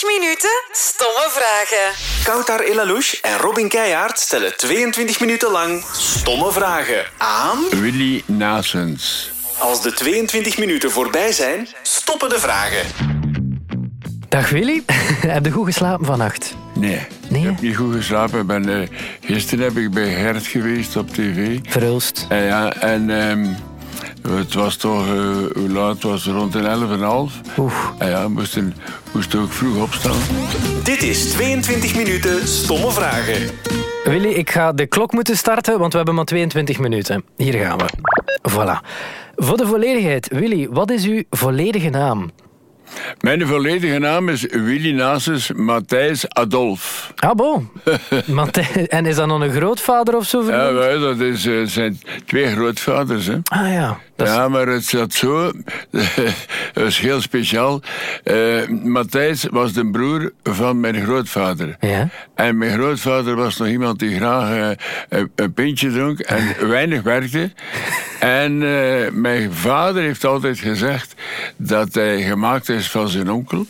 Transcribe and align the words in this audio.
22 0.00 0.18
minuten 0.20 0.50
stomme 0.72 1.28
vragen. 1.30 1.94
Koutar 2.24 2.60
Elalouche 2.60 3.18
en 3.22 3.36
Robin 3.36 3.68
Keijaard 3.68 4.18
stellen 4.18 4.56
22 4.56 5.20
minuten 5.20 5.50
lang 5.50 5.84
stomme 5.92 6.52
vragen 6.52 7.04
aan... 7.18 7.58
Willy 7.80 8.22
Nasens. 8.26 9.30
Als 9.58 9.82
de 9.82 9.92
22 9.92 10.58
minuten 10.58 10.90
voorbij 10.90 11.32
zijn, 11.32 11.68
stoppen 11.82 12.28
de 12.28 12.38
vragen. 12.38 12.86
Dag 14.28 14.50
Willy, 14.50 14.82
heb 15.36 15.44
je 15.44 15.50
goed 15.50 15.66
geslapen 15.66 16.06
vannacht? 16.06 16.54
Nee, 16.74 17.06
Nee? 17.28 17.40
ik 17.40 17.46
heb 17.46 17.60
niet 17.60 17.76
goed 17.76 17.94
geslapen. 17.94 18.40
Ik 18.40 18.46
Ben, 18.46 18.80
eh, 18.80 18.88
gisteren 19.20 19.64
heb 19.64 19.76
ik 19.76 19.90
bij 19.90 20.08
Hert 20.08 20.46
geweest 20.46 20.96
op 20.96 21.08
tv. 21.14 21.58
Verhulst. 21.62 22.26
En, 22.28 22.42
ja, 22.42 22.72
en 22.74 23.10
ehm, 23.10 23.46
het 24.28 24.54
was 24.54 24.76
toch, 24.76 25.06
eh, 25.06 25.12
hoe 25.54 25.68
laat 25.68 25.94
het 25.94 26.02
was 26.02 26.26
rond 26.26 26.54
een 26.54 26.66
elf 26.66 26.90
en 26.90 27.00
half. 27.00 27.40
Oeh. 27.58 27.72
En 27.98 28.10
ja, 28.10 28.28
moesten 28.28 28.74
moest 29.12 29.34
ook 29.34 29.52
vroeg 29.52 29.82
opstaan. 29.82 30.16
Dit 30.82 31.02
is 31.02 31.30
22 31.30 31.96
minuten 31.96 32.48
stomme 32.48 32.90
vragen. 32.90 33.50
Willy, 34.04 34.28
ik 34.28 34.50
ga 34.50 34.72
de 34.72 34.86
klok 34.86 35.12
moeten 35.12 35.36
starten, 35.36 35.78
want 35.78 35.90
we 35.90 35.96
hebben 35.96 36.14
maar 36.14 36.24
22 36.24 36.78
minuten. 36.78 37.24
Hier 37.36 37.54
gaan 37.54 37.78
we. 37.78 37.84
Voilà. 38.50 38.86
Voor 39.36 39.56
de 39.56 39.66
volledigheid, 39.66 40.28
Willy, 40.28 40.68
wat 40.70 40.90
is 40.90 41.04
uw 41.04 41.22
volledige 41.30 41.88
naam? 41.88 42.30
Mijn 43.20 43.46
volledige 43.46 43.98
naam 43.98 44.28
is 44.28 44.46
Willy 44.50 44.92
Nasens 44.92 45.52
Matthijs 45.52 46.28
Adolf. 46.28 47.12
Ah, 47.16 47.34
bon. 47.34 47.70
En 48.88 49.06
is 49.06 49.16
dat 49.16 49.26
nog 49.26 49.40
een 49.40 49.52
grootvader 49.52 50.16
of 50.16 50.26
zo? 50.26 50.42
Ja, 50.42 50.98
dat 50.98 51.18
is, 51.18 51.46
eh, 51.46 51.54
zijn 51.64 52.00
twee 52.26 52.46
grootvaders. 52.46 53.26
Hè. 53.26 53.38
Ah 53.44 53.72
ja. 53.72 53.98
Ja, 54.26 54.48
maar 54.48 54.66
het 54.66 54.84
zat 54.84 55.12
zo. 55.12 55.52
dat 56.72 56.86
is 56.86 56.98
heel 56.98 57.20
speciaal. 57.20 57.82
Eh 58.24 58.68
Matthijs 58.68 59.46
was 59.50 59.72
de 59.72 59.90
broer 59.90 60.32
van 60.42 60.80
mijn 60.80 61.02
grootvader. 61.02 61.76
Ja. 61.80 62.08
En 62.34 62.58
mijn 62.58 62.72
grootvader 62.72 63.36
was 63.36 63.56
nog 63.56 63.68
iemand 63.68 63.98
die 63.98 64.16
graag 64.16 64.50
eh, 64.50 64.86
een, 65.08 65.30
een 65.34 65.52
pintje 65.52 65.90
dronk 65.90 66.18
en 66.18 66.54
weinig 66.68 67.02
werkte. 67.02 67.50
En 68.20 68.62
eh, 68.62 69.10
mijn 69.12 69.52
vader 69.52 70.02
heeft 70.02 70.24
altijd 70.24 70.58
gezegd 70.58 71.14
dat 71.56 71.94
hij 71.94 72.22
gemaakt 72.22 72.68
is 72.68 72.90
van 72.90 73.08
zijn 73.08 73.30
onkel. 73.30 73.66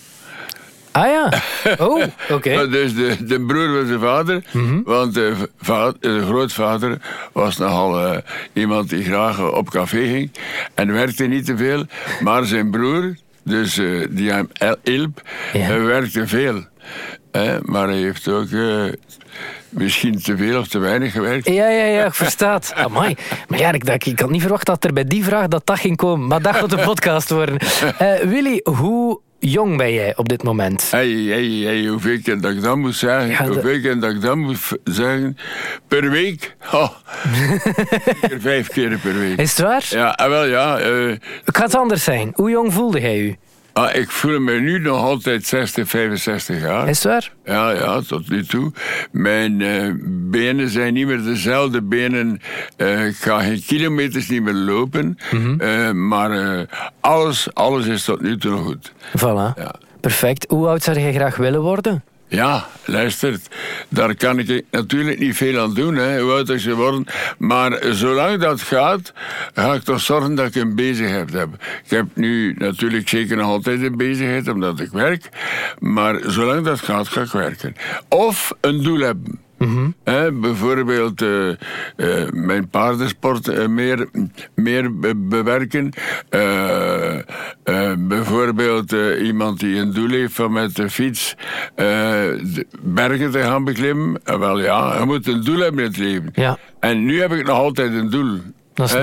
Ah 0.92 1.06
ja. 1.06 1.32
Oh, 1.78 2.02
oké. 2.36 2.68
Dus 2.68 2.94
de, 2.94 3.16
de 3.24 3.40
broer 3.40 3.76
van 3.78 3.86
zijn 3.86 4.00
vader, 4.00 4.42
want 4.84 5.14
de, 5.14 5.34
va- 5.60 5.92
de 6.00 6.22
grootvader 6.26 6.98
was 7.32 7.56
nogal 7.56 8.00
eh, 8.12 8.18
iemand 8.52 8.88
die 8.88 9.04
graag 9.04 9.52
op 9.52 9.70
café 9.70 10.06
ging 10.06 10.30
en 10.74 10.92
werkte 10.92 11.24
niet 11.24 11.44
te 11.44 11.56
veel. 11.56 11.84
Maar 12.20 12.44
zijn 12.44 12.70
broer, 12.70 13.14
dus 13.42 13.78
eh, 13.78 14.06
die 14.10 14.30
hem 14.30 14.48
el- 14.52 14.76
hielp, 14.82 15.22
Ja. 15.52 15.78
werkte 15.78 16.26
veel. 16.26 16.64
Maar 17.62 17.88
hij 17.88 17.98
heeft 17.98 18.28
ook 18.28 18.50
eh, 18.50 18.84
misschien 19.68 20.22
te 20.22 20.36
veel 20.36 20.58
of 20.58 20.68
te 20.68 20.78
weinig 20.78 21.12
gewerkt. 21.12 21.46
Ja, 21.46 21.68
ja, 21.68 21.84
ja, 21.84 22.04
ik 22.04 22.14
verstaat. 22.14 22.72
Amai. 22.74 23.16
Maar 23.48 23.58
ja, 23.58 23.72
ik, 23.72 23.86
dacht, 23.86 24.06
ik 24.06 24.20
had 24.20 24.30
niet 24.30 24.40
verwacht 24.40 24.66
dat 24.66 24.84
er 24.84 24.92
bij 24.92 25.04
die 25.04 25.24
vraag 25.24 25.48
dat 25.48 25.66
dat 25.66 25.78
ging 25.80 25.96
komen. 25.96 26.26
Maar 26.26 26.42
dat 26.42 26.56
gaat 26.56 26.72
een 26.72 26.84
podcast 26.84 27.30
worden. 27.30 27.58
Eh, 27.98 28.14
Willy, 28.20 28.60
hoe 28.64 29.20
jong 29.40 29.76
ben 29.76 29.92
jij 29.92 30.16
op 30.16 30.28
dit 30.28 30.42
moment? 30.42 30.90
Hey, 30.90 31.08
hey, 31.10 31.44
hey, 31.48 31.86
hoeveel 31.86 32.18
keer 32.22 32.40
dat 32.40 32.50
ik 32.52 32.62
dat 32.62 32.76
moet 32.76 32.94
zeggen, 32.94 33.28
Ja, 33.28 33.38
de- 33.38 33.44
hoeveel 33.52 33.80
keer 33.80 34.00
dat 34.00 34.10
ik 34.10 34.20
dat 34.20 34.36
moet 34.36 34.58
zeggen, 34.84 35.36
per 35.88 36.10
week, 36.10 36.56
oh, 36.72 36.88
vijf 38.40 38.68
keer 38.68 38.98
per 38.98 39.18
week. 39.18 39.38
Is 39.38 39.50
het 39.56 39.66
waar? 39.66 39.86
Ja, 39.88 40.08
ah, 40.08 40.28
wel 40.28 40.44
ja, 40.44 40.78
eh, 40.78 41.16
het 41.44 41.74
anders 41.74 42.04
zijn. 42.04 42.30
Hoe 42.34 42.50
jong 42.50 42.72
voelde 42.72 43.00
jij 43.00 43.18
u? 43.18 43.36
Ah, 43.80 43.94
ik 43.94 44.10
voel 44.10 44.40
me 44.40 44.52
nu 44.52 44.78
nog 44.78 45.02
altijd 45.02 45.46
60, 45.46 45.88
65 45.88 46.60
jaar. 46.60 46.88
Is 46.88 47.02
het 47.02 47.12
waar? 47.12 47.32
Ja, 47.44 47.70
ja, 47.70 48.00
tot 48.00 48.28
nu 48.28 48.44
toe. 48.44 48.72
Mijn 49.10 49.60
eh, 49.60 49.92
benen 50.30 50.68
zijn 50.68 50.94
niet 50.94 51.06
meer 51.06 51.22
dezelfde 51.22 51.82
benen. 51.82 52.40
Eh, 52.76 53.06
ik 53.06 53.16
ga 53.16 53.40
geen 53.40 53.62
kilometers 53.66 54.28
niet 54.28 54.42
meer 54.42 54.54
lopen. 54.54 55.18
Mhm. 55.30 55.60
Eh, 55.60 55.90
maar 55.90 56.66
alles, 57.00 57.54
alles 57.54 57.86
is 57.86 58.04
tot 58.04 58.20
nu 58.20 58.38
toe 58.38 58.50
nog 58.50 58.64
goed. 58.64 58.92
Voilà. 59.18 59.54
Ja. 59.56 59.74
Perfect. 60.00 60.46
Hoe 60.48 60.68
oud 60.68 60.82
zou 60.82 61.00
jij 61.00 61.12
graag 61.12 61.36
willen 61.36 61.60
worden? 61.60 62.02
Ja, 62.30 62.66
luister, 62.84 63.40
daar 63.88 64.14
kan 64.14 64.38
ik 64.38 64.64
natuurlijk 64.70 65.18
niet 65.18 65.36
veel 65.36 65.60
aan 65.60 65.74
doen, 65.74 65.94
hè, 65.94 66.20
hoe 66.20 66.32
oud 66.32 66.62
je 66.62 66.74
wordt. 66.74 67.12
Maar 67.38 67.78
zolang 67.90 68.40
dat 68.40 68.60
gaat, 68.60 69.12
ga 69.54 69.74
ik 69.74 69.82
toch 69.82 70.00
zorgen 70.00 70.34
dat 70.34 70.46
ik 70.46 70.54
een 70.54 70.74
bezigheid 70.74 71.32
heb. 71.32 71.48
Ik 71.84 71.90
heb 71.90 72.06
nu 72.14 72.54
natuurlijk 72.58 73.08
zeker 73.08 73.36
nog 73.36 73.46
altijd 73.46 73.82
een 73.82 73.96
bezigheid, 73.96 74.48
omdat 74.48 74.80
ik 74.80 74.90
werk. 74.90 75.28
Maar 75.78 76.18
zolang 76.26 76.64
dat 76.64 76.80
gaat, 76.80 77.08
ga 77.08 77.20
ik 77.20 77.30
werken. 77.30 77.74
Of 78.08 78.52
een 78.60 78.82
doel 78.82 79.00
hebben. 79.00 79.40
Bijvoorbeeld 80.32 81.22
eh, 81.22 81.48
eh, 81.50 81.56
mijn 82.32 82.68
paardensport 82.68 83.48
eh, 83.48 83.66
meer, 83.66 84.08
meer 84.54 84.98
be- 84.98 85.16
bewerken. 85.16 85.92
Bijvoorbeeld 87.98 88.92
iemand 89.22 89.60
die 89.60 89.76
een 89.76 89.92
doel 89.92 90.08
heeft 90.10 90.34
van 90.34 90.52
met 90.52 90.76
de 90.76 90.90
fiets 90.90 91.34
bergen 92.80 93.30
te 93.30 93.38
gaan 93.42 93.64
beklimmen. 93.64 94.20
Wel 94.24 94.60
ja, 94.60 94.98
je 94.98 95.04
moet 95.04 95.26
een 95.26 95.44
doel 95.44 95.58
hebben 95.58 95.84
in 95.84 95.90
het 95.90 95.98
leven. 95.98 96.30
Ja. 96.34 96.58
En 96.80 97.04
nu 97.04 97.20
heb 97.20 97.32
ik 97.32 97.46
nog 97.46 97.56
altijd 97.56 97.94
een 97.94 98.10
doel. 98.10 98.38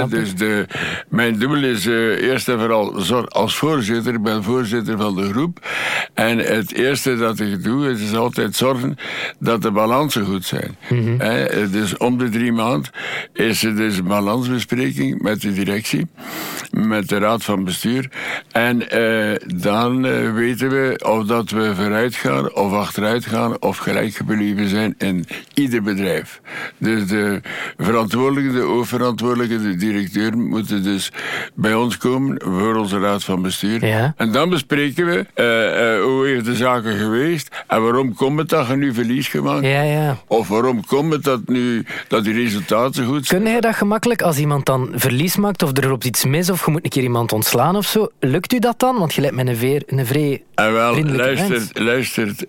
Dus 0.10 0.36
de, 0.36 0.66
mijn 1.10 1.40
doel 1.40 1.64
is 1.64 1.86
eh, 1.86 2.22
eerst 2.22 2.48
en 2.50 2.60
vooral 2.60 3.26
als 3.28 3.56
voorzitter. 3.56 4.14
Ik 4.14 4.22
ben 4.22 4.44
voorzitter 4.44 4.98
van 4.98 5.16
de 5.16 5.30
groep. 5.30 5.68
En 6.14 6.38
het 6.38 6.74
eerste 6.74 7.18
dat 7.18 7.40
ik 7.40 7.64
doe, 7.64 7.92
is 7.92 8.16
altijd 8.16 8.56
zorgen 8.56 8.96
dat 9.40 9.62
de 9.62 9.72
balansen 9.72 10.26
goed 10.26 10.46
zijn. 10.46 10.78
Mhm. 10.90 11.20
Hè, 11.20 11.70
dus 11.70 11.98
om 11.98 12.18
de 12.18 12.30
drie 12.30 12.52
maanden 12.52 12.92
is 13.34 13.64
er 13.64 13.76
dus 13.76 13.98
een 13.98 14.08
balansbespreking 14.08 15.22
met 15.22 15.42
de 15.42 15.54
directie, 15.54 16.08
met 16.72 17.10
de 17.10 17.18
raad 17.18 17.44
van 17.44 17.64
bestuur. 17.64 18.10
En 18.52 18.90
eh, 18.90 19.36
dan 19.56 20.02
weten 20.34 20.70
we 20.70 21.02
of 21.06 21.26
dat 21.26 21.50
we 21.50 21.76
vooruit 21.76 22.16
gaan 22.16 22.54
of 22.54 22.74
achteruit 22.74 23.26
gaan 23.26 23.62
of 23.62 23.78
gelijk 23.78 24.16
gebleven 24.16 24.70
zijn 24.70 24.96
in 24.98 25.26
ieder 25.54 25.84
bedrijf. 25.84 26.42
Dus 26.78 27.08
de 27.08 27.42
verantwoordelijke, 27.78 28.52
de 28.52 28.66
hoofdverantwoordelijke, 28.66 29.67
de 29.72 29.76
directeur 29.76 30.38
moeten 30.38 30.84
dus 30.84 31.12
bij 31.56 31.74
ons 31.74 31.98
komen 31.98 32.42
voor 32.46 32.76
onze 32.76 33.00
raad 33.00 33.24
van 33.24 33.42
bestuur. 33.42 33.86
Ja. 33.86 34.14
En 34.18 34.32
dan 34.32 34.50
bespreken 34.50 35.06
we 35.06 35.26
eh, 35.34 35.96
eh, 35.96 36.04
hoe 36.04 36.28
heeft 36.28 36.46
de 36.46 36.56
zaken 36.56 36.98
geweest 36.98 37.64
en 37.68 37.82
waarom 37.82 38.14
komt 38.16 38.40
het 38.40 38.50
dat 38.50 38.68
je 38.68 38.76
nu 38.76 38.94
verlies 38.94 39.28
gemaakt 39.28 39.66
Ja, 39.66 39.82
ja. 39.82 40.18
of 40.28 40.48
waarom 40.48 40.86
komt 40.86 41.14
het 41.14 41.24
dat 41.24 41.48
nu 41.48 41.86
dat 42.08 42.24
die 42.24 42.34
resultaten 42.34 43.06
goed 43.06 43.26
zijn? 43.26 43.42
Kun 43.44 43.52
jij 43.52 43.62
dat 43.62 43.76
gemakkelijk 43.76 44.22
als 44.22 44.38
iemand 44.38 44.66
dan 44.66 44.90
verlies 44.96 45.36
maakt 45.36 45.64
of 45.64 45.78
er 45.78 45.88
loopt 45.90 46.06
iets 46.06 46.26
mis 46.26 46.50
of 46.50 46.66
je 46.66 46.72
moet 46.72 46.84
een 46.84 46.90
keer 46.90 47.04
iemand 47.04 47.32
ontslaan 47.34 47.76
of 47.76 47.86
zo? 47.86 48.08
Lukt 48.20 48.54
u 48.54 48.60
dat 48.60 48.80
dan? 48.80 48.98
Want 49.00 49.14
je 49.14 49.22
lijkt 49.22 49.36
me 49.36 49.46
een, 49.46 49.56
veer, 49.56 49.84
een 49.86 50.06
vrij 50.06 50.44
En 50.56 50.74
wel, 50.74 51.04
luistert, 51.04 51.80
luistert. 51.80 52.46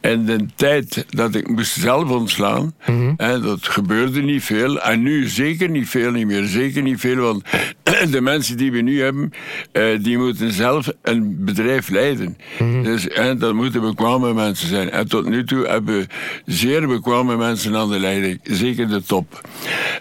in 0.00 0.24
de 0.24 0.46
tijd 0.54 1.04
dat 1.08 1.34
ik 1.34 1.48
moest 1.48 1.72
zelf 1.80 2.10
ontslaan, 2.10 2.74
Mhm. 2.86 3.40
dat 3.42 3.58
gebeurde 3.68 4.22
niet 4.22 4.44
veel. 4.44 4.80
En 4.80 5.02
nu 5.02 5.28
zeker 5.28 5.68
niet 5.70 5.88
veel, 5.88 6.12
niet 6.18 6.26
meer. 6.26 6.44
Zeker 6.44 6.82
niet 6.82 7.00
veel, 7.00 7.16
want 7.16 7.42
de 8.14 8.20
mensen 8.20 8.56
die 8.56 8.72
we 8.72 8.80
nu 8.80 9.02
hebben, 9.02 9.32
eh, 9.72 9.84
die 10.00 10.18
moeten 10.18 10.52
zelf 10.52 10.92
een 11.02 11.44
bedrijf 11.44 11.88
leiden. 11.88 12.36
Mhm. 12.58 12.82
Dus 12.82 13.06
hè, 13.08 13.36
dat 13.36 13.54
moeten 13.54 13.80
bekwame 13.80 14.34
mensen 14.34 14.68
zijn. 14.68 14.90
En 14.90 15.08
tot 15.08 15.28
nu 15.28 15.44
toe 15.44 15.66
hebben 15.66 15.98
we 15.98 16.06
zeer 16.46 16.86
bekwame 16.86 17.36
mensen 17.36 17.76
aan 17.76 17.90
de 17.90 17.98
leiding. 17.98 18.40
Zeker 18.42 18.88
de 18.88 19.02
top. 19.02 19.40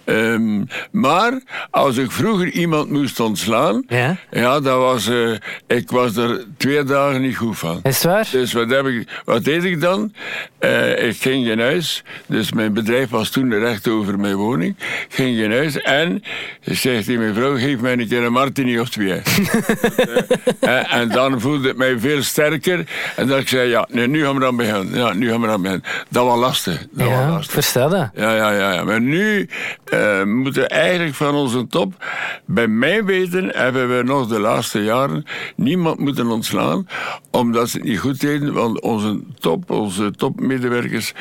Ehm, 0.03 0.63
maar 0.91 1.41
als 1.69 1.97
ik 1.97 2.11
vroeger 2.11 2.49
iemand 2.51 2.89
moest 2.89 3.19
ontslaan, 3.19 3.83
Ja? 3.87 4.17
ja, 4.31 4.59
dat 4.59 4.77
was, 4.77 5.07
eh, 5.07 5.31
ik 5.67 5.89
was 5.91 6.15
er 6.15 6.45
twee 6.57 6.83
dagen 6.83 7.21
niet 7.21 7.37
goed 7.37 7.57
van. 7.57 7.79
Is 7.83 7.95
het 7.95 8.03
waar? 8.03 8.27
Dus 8.31 8.53
wat, 8.53 8.69
heb 8.69 8.85
ik, 8.85 9.21
wat 9.25 9.43
deed 9.43 9.63
ik 9.63 9.81
dan? 9.81 10.13
Eh, 10.59 11.07
ik 11.07 11.21
ging 11.21 11.47
in 11.47 11.59
huis. 11.59 12.03
Dus 12.27 12.51
mijn 12.53 12.73
bedrijf 12.73 13.09
was 13.09 13.29
toen 13.29 13.53
recht 13.59 13.87
over 13.87 14.19
mijn 14.19 14.35
woning. 14.35 14.75
Ik 14.79 15.07
ging 15.09 15.37
in 15.37 15.51
huis 15.51 15.81
en 15.99 16.23
zegt 16.61 17.05
die 17.05 17.17
mevrouw, 17.17 17.57
geef 17.57 17.79
mij 17.79 17.93
een 17.93 18.07
keer 18.07 18.23
een 18.23 18.31
martini 18.31 18.79
of 18.79 18.89
twee. 18.89 19.21
Eh, 20.59 20.93
en 20.93 21.09
dan 21.09 21.41
voelde 21.41 21.69
ik 21.69 21.77
mij 21.77 21.99
veel 21.99 22.23
sterker. 22.23 22.85
En 23.15 23.27
dat 23.27 23.39
ik 23.39 23.47
zei, 23.47 23.69
ja, 23.69 23.87
nee, 23.91 24.07
nu 24.07 24.23
gaan 24.23 24.33
we 24.33 24.39
dan 24.39 24.55
beginnen. 24.55 24.97
Ja, 24.97 25.13
nu 25.13 25.29
gaan 25.29 25.41
we 25.41 25.47
dan 25.47 25.61
beginnen. 25.61 25.85
Dat 26.09 26.25
was 26.25 26.39
lastig. 26.39 26.87
Dat 26.91 27.07
Ja, 27.07 27.29
lastig. 27.29 27.71
dat. 27.71 27.91
Ja, 27.91 28.35
ja, 28.35 28.51
ja, 28.51 28.73
ja. 28.73 28.83
Maar 28.83 29.01
nu 29.01 29.49
eh, 29.83 30.23
moeten 30.23 30.61
we 30.61 30.67
eigenlijk 30.67 31.15
van 31.15 31.35
onze 31.35 31.67
top, 31.67 32.05
bij 32.45 32.67
mijn 32.67 33.05
weten, 33.05 33.49
hebben 33.53 33.97
we 33.97 34.03
nog 34.03 34.27
de 34.27 34.39
laatste 34.39 34.83
jaren 34.83 35.25
niemand 35.55 35.99
moeten 35.99 36.27
ontslaan, 36.27 36.87
omdat 37.31 37.69
ze 37.69 37.77
het 37.77 37.87
niet 37.87 37.99
goed 37.99 38.21
deden, 38.21 38.53
want 38.53 38.81
onze 38.81 39.19
top, 39.39 39.69
onze 39.71 40.11
topmedewerkers 40.11 41.13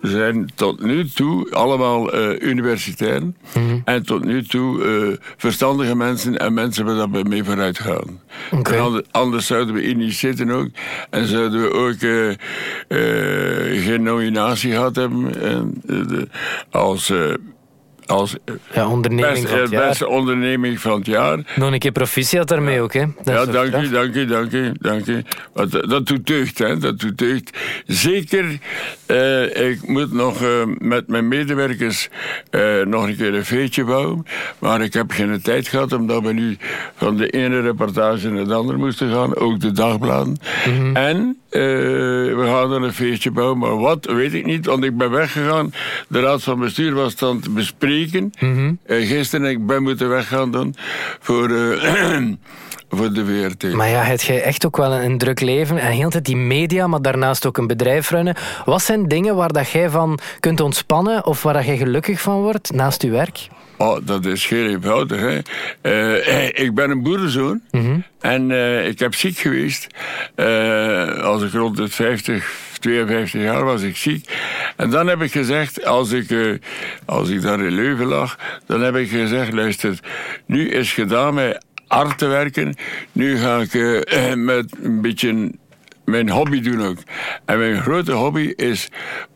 zijn 0.00 0.50
tot 0.54 0.82
nu 0.82 1.08
toe 1.08 1.50
allemaal 1.50 2.14
uh, 2.14 2.40
universitairen. 2.40 3.36
Mhm. 3.54 3.78
En 3.84 4.02
tot 4.02 4.24
nu 4.24 4.44
toe 4.44 4.84
uh, 4.84 5.16
verstandige 5.36 5.96
mensen 5.96 6.38
en 6.38 6.54
mensen 6.54 6.84
waar 6.84 6.94
dat 6.94 7.08
we 7.10 7.22
mee 7.28 7.44
vooruit 7.44 7.78
gaan. 7.78 8.20
Anders, 8.62 9.06
anders 9.10 9.46
zouden 9.46 9.74
we 9.74 9.80
hier 9.80 9.94
niet 9.94 10.14
zitten 10.14 10.50
ook. 10.50 10.68
En 11.10 11.26
zouden 11.26 11.62
we 11.62 11.72
ook 11.72 12.00
uh, 12.00 13.82
geen 13.84 14.02
nominatie 14.02 14.72
gehad 14.72 14.96
hebben 14.96 15.40
en, 15.42 15.82
de, 15.86 16.28
als 16.70 17.12
als 18.08 18.36
ja, 18.72 18.88
onderneming 18.88 19.34
best, 19.34 19.48
van 19.48 19.58
het 19.60 19.70
jaar. 19.70 19.88
beste 19.88 20.08
onderneming 20.08 20.80
van 20.80 20.98
het 20.98 21.06
jaar. 21.06 21.38
Nog 21.56 21.72
een 21.72 21.78
keer 21.78 21.92
proficiat 21.92 22.48
daarmee 22.48 22.80
ook, 22.80 22.92
hè? 22.92 23.04
Dat 23.22 23.46
ja, 23.46 23.52
dank 23.52 23.74
u, 23.74 23.88
dank 23.88 24.14
u, 24.14 24.26
dank 24.26 24.52
u, 24.52 24.72
dank 24.80 25.06
u. 25.06 25.24
Want, 25.52 25.74
eh, 25.74 25.88
dat 25.88 26.06
doet 26.06 26.26
deugd, 26.26 26.58
hè. 26.58 26.78
Dat 26.78 27.00
doet 27.00 27.18
deugd. 27.18 27.58
Zeker, 27.86 28.58
eh, 29.06 29.70
ik 29.70 29.88
moet 29.88 30.12
nog 30.12 30.42
eh, 30.42 30.48
met 30.78 31.08
mijn 31.08 31.28
medewerkers 31.28 32.08
eh, 32.50 32.80
nog 32.84 33.06
een 33.06 33.16
keer 33.16 33.34
een 33.34 33.44
feestje 33.44 33.84
bouwen. 33.84 34.26
Maar 34.58 34.82
ik 34.82 34.92
heb 34.92 35.10
geen 35.10 35.42
tijd 35.42 35.68
gehad, 35.68 35.92
omdat 35.92 36.22
we 36.22 36.32
nu 36.32 36.56
van 36.96 37.16
de 37.16 37.28
ene 37.28 37.60
reportage 37.60 38.30
naar 38.30 38.44
de 38.46 38.54
andere 38.54 38.78
moesten 38.78 39.12
gaan. 39.12 39.36
Ook 39.36 39.60
de 39.60 39.72
dagbladen. 39.72 40.36
En 40.92 41.38
eh, 41.50 41.60
we 41.60 42.42
gaan 42.44 42.72
er 42.72 42.82
een 42.82 42.92
feestje 42.92 43.30
bouwen. 43.30 43.58
Maar 43.58 43.78
wat, 43.78 44.04
weet 44.04 44.34
ik 44.34 44.46
niet, 44.46 44.66
want 44.66 44.84
ik 44.84 44.96
ben 44.96 45.10
weggegaan. 45.10 45.72
De 46.08 46.20
raad 46.20 46.42
van 46.42 46.58
bestuur 46.58 46.94
was 46.94 47.22
aan 47.22 47.36
het 47.36 47.54
bespreken. 47.54 48.32
Eh, 48.86 49.06
gisteren 49.06 49.50
ik 49.50 49.66
ben 49.66 49.82
moeten 49.82 50.08
weggaan 50.08 50.50
dan 50.50 50.74
voor, 51.20 51.50
eh, 51.50 52.16
voor 52.90 53.12
de 53.12 53.24
VRT. 53.26 53.72
Maar 53.72 53.88
ja, 53.88 54.02
heb 54.02 54.20
jij 54.20 54.42
echt 54.42 54.66
ook 54.66 54.76
wel 54.76 54.92
een, 54.92 55.18
druk 55.18 55.40
leven 55.40 55.78
en 55.78 55.92
heel 55.92 56.04
de 56.04 56.10
tijd 56.10 56.24
die 56.24 56.36
media, 56.36 56.86
maar 56.86 57.02
daarnaast 57.02 57.46
ook 57.46 57.56
een 57.56 57.66
bedrijf 57.66 58.10
runnen. 58.10 58.36
Wat 58.64 58.82
zijn 58.82 59.08
dingen 59.08 59.36
waar 59.36 59.52
dat 59.52 59.70
jij 59.70 59.90
van 59.90 60.18
kunt 60.40 60.60
ontspannen 60.60 61.26
of 61.26 61.42
waar 61.42 61.54
dat 61.54 61.64
jij 61.64 61.76
gelukkig 61.76 62.20
van 62.20 62.40
wordt 62.40 62.72
naast 62.72 63.02
je 63.02 63.10
werk? 63.10 63.48
Oh, 63.78 63.98
dat 64.02 64.24
is 64.24 64.46
heel 64.46 64.66
eenvoudig. 64.68 65.20
Hè. 65.20 65.38
Eh, 65.80 66.64
ik 66.64 66.74
ben 66.74 66.90
een 66.90 67.02
boerenzoon 67.02 67.60
en 68.20 68.50
eh, 68.50 68.86
ik 68.86 68.98
heb 68.98 69.14
ziek 69.14 69.38
geweest. 69.38 69.86
Eh, 70.34 71.22
als 71.22 71.42
ik 71.42 71.52
rond 71.52 71.78
het 71.78 71.94
50, 71.94 72.68
52 72.80 73.42
jaar 73.42 73.64
was 73.64 73.82
ik 73.82 73.96
ziek. 73.96 74.28
En 74.76 74.90
dan 74.90 75.06
heb 75.06 75.22
ik 75.22 75.30
gezegd, 75.32 75.84
als 75.84 76.12
ik, 76.12 76.30
eh, 76.30 76.52
als 77.04 77.28
ik 77.28 77.42
daar 77.42 77.60
in 77.60 77.72
Leuven 77.74 78.06
lag, 78.06 78.38
dan 78.66 78.80
heb 78.80 78.96
ik 78.96 79.08
gezegd, 79.08 79.52
luister, 79.52 79.98
nu 80.46 80.68
is 80.68 80.92
gedaan 80.92 81.34
met 81.34 81.64
hard 81.86 82.18
te 82.18 82.26
werken. 82.26 82.74
Nu 83.12 83.38
ga 83.38 83.58
ik 83.58 83.74
eh, 83.74 84.34
met 84.34 84.74
een 84.82 85.00
beetje 85.00 85.52
mijn 86.08 86.30
hobby 86.30 86.60
doen 86.60 86.82
ook. 86.82 86.98
En 87.44 87.58
mijn 87.58 87.80
grote 87.80 88.12
hobby 88.12 88.52
is 88.56 88.88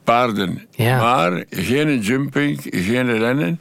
paarden. 0.04 0.66
Ja. 0.70 0.98
Maar 0.98 1.44
geen 1.50 2.00
jumping, 2.00 2.60
geen 2.62 3.18
rennen. 3.18 3.60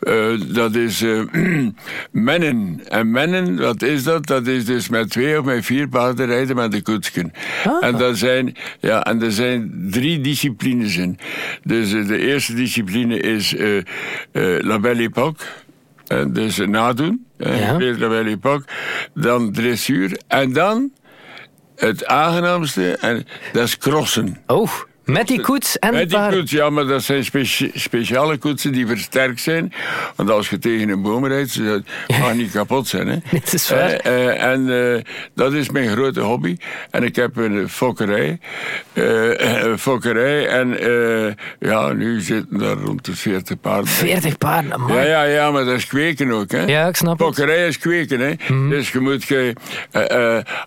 Eh, 0.00 0.40
dat 0.46 0.74
is 0.74 1.02
eh, 1.02 1.20
mennen. 2.10 2.80
En 2.88 3.10
mennen, 3.10 3.56
wat 3.58 3.82
is 3.82 4.02
dat? 4.02 4.26
Dat 4.26 4.46
is 4.46 4.64
dus 4.64 4.88
met 4.88 5.10
twee 5.10 5.38
of 5.38 5.44
met 5.44 5.64
vier 5.64 5.88
paarden 5.88 6.26
rijden 6.26 6.56
met 6.56 6.72
de 6.72 6.82
koetsken. 6.82 7.32
Ah. 7.64 7.84
En, 7.84 7.96
dat 7.98 8.18
zijn, 8.18 8.56
ja, 8.80 9.04
en 9.04 9.22
er 9.22 9.32
zijn 9.32 9.86
drie 9.90 10.20
disciplines 10.20 10.96
in. 10.96 11.18
Dus 11.62 11.92
eh, 11.92 12.06
de 12.06 12.18
eerste 12.18 12.54
discipline 12.54 13.18
is 13.18 13.54
La 14.60 14.78
Belle 14.78 15.02
Époque. 15.02 15.44
Dus 16.28 16.56
nadoen. 16.56 17.26
Ja. 17.38 17.78
eerst 17.78 18.00
La 18.00 18.08
Belle 18.08 18.30
Époque. 18.30 18.64
Dan 19.14 19.52
dressuur. 19.52 20.20
En 20.28 20.52
dan 20.52 20.90
het 21.88 22.06
aangenaamste, 22.06 22.96
en 22.96 23.26
dat 23.52 23.62
is 23.64 23.78
crossen. 23.78 24.42
Oh, 24.46 24.70
met 25.04 25.26
die 25.28 25.40
koets 25.40 25.78
en 25.78 25.94
Met 25.94 26.10
die 26.10 26.28
koets, 26.28 26.50
ja, 26.50 26.70
maar 26.70 26.86
dat 26.86 27.02
zijn 27.02 27.24
speci- 27.24 27.70
speciale 27.74 28.36
koetsen 28.36 28.72
die 28.72 28.86
versterkt 28.86 29.40
zijn. 29.40 29.72
Want 30.16 30.30
als 30.30 30.50
je 30.50 30.58
tegen 30.58 30.88
een 30.88 31.02
boom 31.02 31.26
rijdt, 31.26 31.64
dat 31.64 31.82
mag 32.20 32.34
niet 32.34 32.50
kapot 32.50 32.88
zijn. 32.88 33.08
Hè. 33.08 33.16
Dat 33.38 33.52
is 33.52 33.70
waar. 33.70 33.90
Eh, 33.90 34.28
eh, 34.28 34.52
en 34.52 34.94
eh, 34.96 35.02
dat 35.34 35.52
is 35.52 35.70
mijn 35.70 35.88
grote 35.88 36.20
hobby. 36.20 36.56
En 36.90 37.02
ik 37.02 37.16
heb 37.16 37.36
een 37.36 37.68
fokkerij. 37.68 38.38
Een 38.94 39.78
fokkerij. 39.78 40.46
En 40.48 40.68
ja, 41.60 41.92
nu 41.92 42.20
zitten 42.20 42.58
daar 42.58 42.76
rond 42.76 43.04
de 43.04 43.16
40 43.16 43.60
paarden. 43.60 43.86
40 43.86 44.38
paarden, 44.38 44.72
amai. 44.72 44.94
Ja, 44.94 45.04
ja, 45.04 45.22
ja, 45.22 45.50
maar 45.50 45.64
dat 45.64 45.74
is 45.74 45.86
kweken 45.86 46.30
ook, 46.32 46.50
hè? 46.50 46.64
Ja, 46.64 46.86
ik 46.88 46.96
snap 46.96 47.18
het. 47.18 47.26
Mhm. 47.28 47.36
Fokkerij 47.36 47.66
is 47.66 47.78
kweken, 47.78 48.20
hè? 48.20 48.34
Dus 48.68 48.90
je 48.90 49.00
moet, 49.00 49.24
ge, 49.24 49.54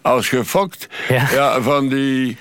als 0.01 0.29
je 0.29 0.45
fokt, 0.45 0.87
Ja. 1.09 1.27
ja. 1.31 1.61
van 1.61 1.87
die, 1.87 2.37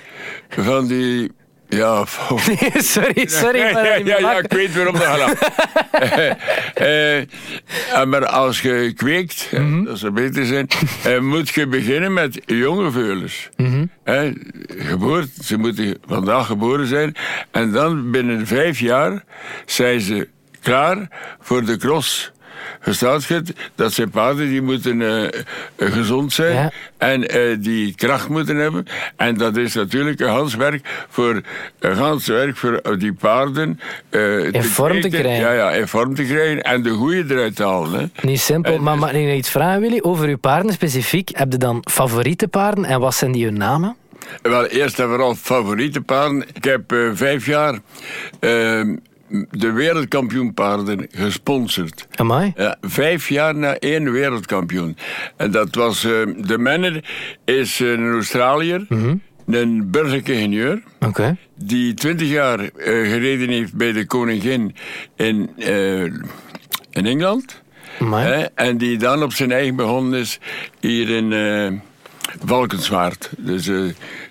van 0.49 0.87
die, 0.87 1.31
ja, 1.69 2.05
fok- 2.15 2.39
sorry, 2.75 3.27
sorry. 3.27 3.59
ja, 3.59 3.71
maar 3.71 3.85
ja, 3.85 3.93
ik 3.93 4.07
ja, 4.07 4.37
ik 4.37 4.51
weet 4.51 4.75
waarom 4.75 4.93
dat 4.93 5.03
gaat. 5.03 5.37
Eh, 6.75 7.17
eh, 7.19 7.27
maar 8.07 8.25
als 8.25 8.61
je 8.61 8.93
kweekt, 8.95 9.47
hè, 9.49 9.59
Mhm. 9.59 9.83
dat 9.83 9.97
zou 9.99 10.11
beter 10.11 10.45
zijn, 10.45 10.67
eh, 11.03 11.19
moet 11.19 11.49
je 11.49 11.67
beginnen 11.67 12.13
met 12.13 12.41
jonge 12.45 12.91
veulens. 12.91 13.49
Hè, 14.03 14.31
geboord, 14.67 15.29
ze 15.43 15.57
moeten 15.57 15.97
vandaag 16.07 16.45
geboren 16.45 16.87
zijn. 16.87 17.15
En 17.51 17.71
dan 17.71 18.11
binnen 18.11 18.47
vijf 18.47 18.79
jaar 18.79 19.23
zijn 19.65 19.99
ze 20.01 20.27
klaar 20.61 21.07
voor 21.41 21.65
de 21.65 21.77
cross. 21.77 22.31
Verstaat 22.79 23.23
je 23.25 23.33
het? 23.33 23.53
Dat 23.75 23.93
zijn 23.93 24.09
paarden 24.09 24.47
die 24.49 24.61
moeten 24.61 25.01
eh, 25.01 25.23
eh, 25.23 25.31
gezond 25.75 26.33
zijn 26.33 26.53
Ja. 26.53 26.71
en 26.97 27.27
eh, 27.27 27.55
die 27.59 27.95
kracht 27.95 28.29
moeten 28.29 28.55
hebben. 28.55 28.85
En 29.15 29.37
dat 29.37 29.57
is 29.57 29.73
natuurlijk 29.73 30.19
een 30.19 30.27
gans 30.27 30.55
werk 30.55 31.05
voor, 31.09 31.41
een 31.79 31.95
gans 31.95 32.27
werk 32.27 32.57
voor 32.57 32.99
die 32.99 33.13
paarden 33.13 33.79
eh, 34.09 34.43
In 34.53 34.63
vorm 34.63 35.01
te 35.01 35.09
krijgen. 35.09 35.31
Ja, 35.45 35.51
ja, 35.51 35.71
in 35.71 35.87
vorm 35.87 36.15
te 36.15 36.23
krijgen 36.23 36.61
en 36.61 36.83
de 36.83 36.89
goede 36.89 37.23
eruit 37.35 37.55
te 37.55 37.63
halen. 37.63 37.99
Hè. 37.99 38.27
Niet 38.27 38.39
simpel, 38.39 38.73
En 38.73 38.83
maar 38.83 38.93
dus- 38.93 39.01
mag 39.03 39.13
ik 39.13 39.25
nog 39.25 39.33
iets 39.35 39.49
vragen, 39.49 39.81
Willy? 39.81 39.99
Over 40.01 40.27
uw 40.27 40.37
paarden 40.37 40.73
specifiek, 40.73 41.29
heb 41.33 41.51
je 41.51 41.57
dan 41.57 41.83
favoriete 41.91 42.47
paarden 42.47 42.85
en 42.85 42.99
wat 42.99 43.15
zijn 43.15 43.31
die 43.31 43.45
hun 43.45 43.57
namen? 43.57 43.95
Wel, 44.41 44.65
eerst 44.65 44.99
en 44.99 45.07
vooral 45.07 45.35
favoriete 45.35 46.01
paarden. 46.01 46.45
Ik 46.53 46.63
heb 46.63 46.95
vijf 47.13 47.45
jaar 47.45 47.79
de 49.51 49.71
wereldkampioenpaarden 49.71 51.07
gesponsord. 51.11 52.07
Amai. 52.15 52.53
Ja, 52.55 52.77
vijf 52.81 53.29
jaar 53.29 53.55
na 53.55 53.77
één 53.77 54.11
wereldkampioen. 54.11 54.97
En 55.37 55.51
dat 55.51 55.75
was 55.75 56.03
eh, 56.03 56.11
de 56.37 56.57
manner 56.57 57.03
is 57.45 57.79
een 57.79 58.11
Australiër, 58.11 58.87
een 59.45 59.91
burgeringenieur, 59.91 60.83
Oké. 60.99 61.37
die 61.55 61.93
twintig 61.93 62.29
jaar 62.29 62.59
eh, 62.59 62.69
gereden 62.85 63.49
heeft 63.49 63.73
bij 63.73 63.91
de 63.91 64.05
koningin 64.05 64.75
in, 65.15 65.49
eh, 65.57 66.03
in 66.03 67.05
Engeland. 67.05 67.63
Amai. 67.99 68.25
Hè, 68.25 68.43
en 68.55 68.77
die 68.77 68.97
dan 68.97 69.23
op 69.23 69.33
zijn 69.33 69.51
eigen 69.51 69.75
begonnen 69.75 70.19
is 70.19 70.39
hier 70.79 71.09
in 71.09 71.81
Valkenswaard, 72.45 73.29
dus 73.37 73.67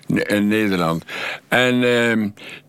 in 0.07 0.47
Nederland. 0.47 1.03
En 1.47 1.79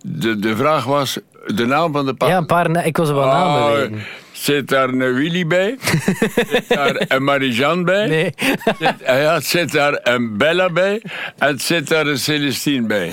de, 0.02 0.38
de 0.38 0.56
vraag 0.56 0.84
was, 0.84 1.18
de 1.54 1.66
naam 1.66 1.92
van 1.92 2.06
de 2.06 2.14
paard. 2.14 2.30
Ja, 2.30 2.36
een 2.38 2.46
paar, 2.46 2.86
ik 2.86 2.96
was 2.96 3.08
er 3.08 3.14
wel 3.14 3.26
namen 3.26 3.62
Oh, 3.62 3.72
weten. 3.74 4.02
Zit 4.32 4.68
daar 4.68 4.88
een 4.88 5.14
Willy 5.14 5.46
bij? 5.46 5.76
zit 6.48 6.68
daar 6.68 7.02
een 7.08 7.24
Marijan 7.24 7.84
bij? 7.84 8.06
Nee. 8.06 8.34
Zit, 8.78 9.04
ah 9.06 9.20
ja, 9.20 9.40
zit 9.40 9.72
daar 9.72 10.00
een 10.02 10.36
Bella 10.36 10.70
bij? 10.70 11.02
En 11.38 11.58
zit 11.58 11.88
daar 11.88 12.06
een 12.06 12.18
Celestine 12.18 12.86
bij? 12.86 13.12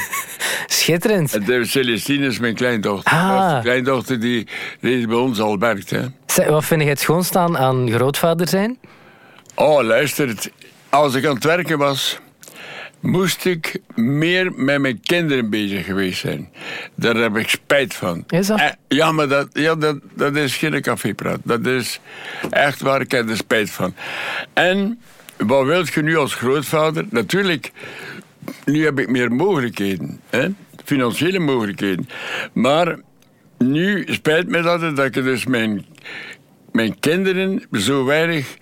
Schitterend. 0.68 1.34
En 1.36 1.44
de 1.44 1.66
Celestine 1.66 2.25
is 2.28 2.40
mijn 2.40 2.54
kleindochter. 2.56 3.13
Ah. 3.13 3.30
Dat 3.40 3.48
is 3.50 3.56
de 3.56 3.62
kleindochter 3.62 4.20
die 4.20 4.48
reeds 4.82 5.06
bij 5.06 5.16
ons 5.18 5.40
al 5.40 5.58
werkt. 5.60 5.90
Hè. 5.90 6.02
Zeg, 6.25 6.48
Wat 6.48 6.66
vind 6.66 6.82
je 6.82 6.88
het 6.88 7.00
schoonst 7.00 7.36
aan, 7.36 7.58
aan 7.58 7.92
grootvader 7.92 8.48
zijn? 8.48 8.78
Oh, 9.56 9.84
luister. 9.84 10.28
het- 10.28 10.52
Als 10.90 11.13
ik 11.16 11.25
aan 11.25 11.36
het 11.36 11.44
werken 11.44 11.78
was, 11.78 12.20
moest 13.03 13.45
ik 13.45 13.79
meer 13.95 14.51
met 14.55 14.79
mijn 14.79 15.00
kinderen 15.01 15.50
bezig 15.50 15.86
geweest 15.86 16.19
zijn. 16.19 16.50
Daar 16.95 17.15
heb 17.15 17.38
ik 17.38 17.50
spijt 17.50 17.93
van. 17.93 18.24
Is 18.27 18.48
dat? 18.48 18.75
Ja, 18.88 19.12
maar 19.12 19.27
dat, 19.27 19.48
ja, 19.53 19.75
dat, 19.75 20.00
dat 20.15 20.36
is 20.36 20.57
geen 20.57 20.81
cafépraat. 20.81 21.39
Dat 21.43 21.65
is 21.65 22.00
echt 22.50 22.81
waar, 22.81 23.01
ik 23.01 23.12
heb 23.12 23.29
er 23.29 23.38
spijt 23.38 23.69
van. 23.69 23.95
En 24.53 25.00
wat 25.38 25.65
wilt 25.65 25.93
je 25.93 26.01
nu 26.01 26.17
als 26.17 26.36
grootvader? 26.36 27.05
Natuurlijk, 27.10 27.72
nu 28.65 28.83
heb 28.83 29.00
ik 29.00 29.10
meer 29.10 29.31
mogelijkheden. 29.31 30.19
Hè? 30.29 30.48
Financiële 30.86 31.39
mogelijkheden. 31.39 32.10
Maar 32.53 33.00
nu 33.57 34.05
spijt 34.10 34.48
me 34.48 34.62
dat, 34.62 34.95
dat 34.95 35.05
ik 35.05 35.13
dus 35.13 35.45
mijn 35.45 35.86
mijn 36.74 37.00
kinderen 37.00 37.63
zo 37.72 38.05
weinig 38.05 38.57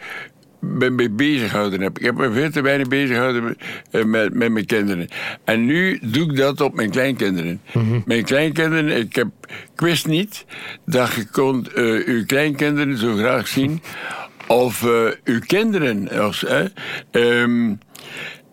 ben 0.62 0.96
mee 0.96 1.10
bezig 1.10 1.50
gehouden 1.50 1.82
heb. 1.82 1.98
Ik 1.98 2.06
heb 2.06 2.16
me 2.16 2.32
veel 2.32 2.52
te 2.52 2.62
weinig 2.62 2.88
bezig 2.88 3.16
gehouden 3.16 3.44
met, 3.44 3.58
eh, 3.92 4.04
met, 4.04 4.34
met 4.34 4.52
mijn 4.52 4.66
kinderen. 4.66 5.08
En 5.44 5.66
nu 5.66 6.00
doe 6.02 6.32
ik 6.32 6.38
dat 6.38 6.62
op 6.62 6.76
mijn 6.76 6.90
kleinkinderen. 6.90 7.62
Mijn 8.06 8.24
kleinkinderen, 8.24 8.98
ik, 8.98 9.16
heb, 9.16 9.28
ik 9.74 9.82
wist 9.82 10.08
niet 10.08 10.46
dat 10.86 11.14
je 11.14 11.26
kon 11.26 11.68
eh, 11.76 12.08
uw 12.08 12.26
kleinkinderen 12.26 12.98
zo 12.98 13.16
graag 13.16 13.48
zien. 13.48 13.82
Of 14.48 14.84
eh, 14.84 15.08
uw 15.24 15.40
kinderen. 15.46 16.10
Als, 16.10 16.42
hè, 16.42 16.66
ehm, 17.12 17.74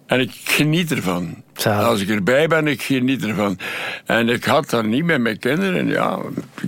en 0.07 0.21
ik 0.21 0.31
geniet 0.45 0.91
ervan. 0.91 1.43
Zalig. 1.59 1.87
Als 1.87 2.00
ik 2.00 2.09
erbij 2.09 2.47
ben, 2.49 2.67
ik 2.67 2.83
geniet 2.83 3.25
ervan. 3.27 3.59
En 4.07 4.29
ik 4.29 4.45
had 4.45 4.71
dat 4.71 4.85
niet 4.85 5.05
met 5.05 5.21
mijn 5.21 5.38
kinderen. 5.38 5.87
Ja, 5.88 6.19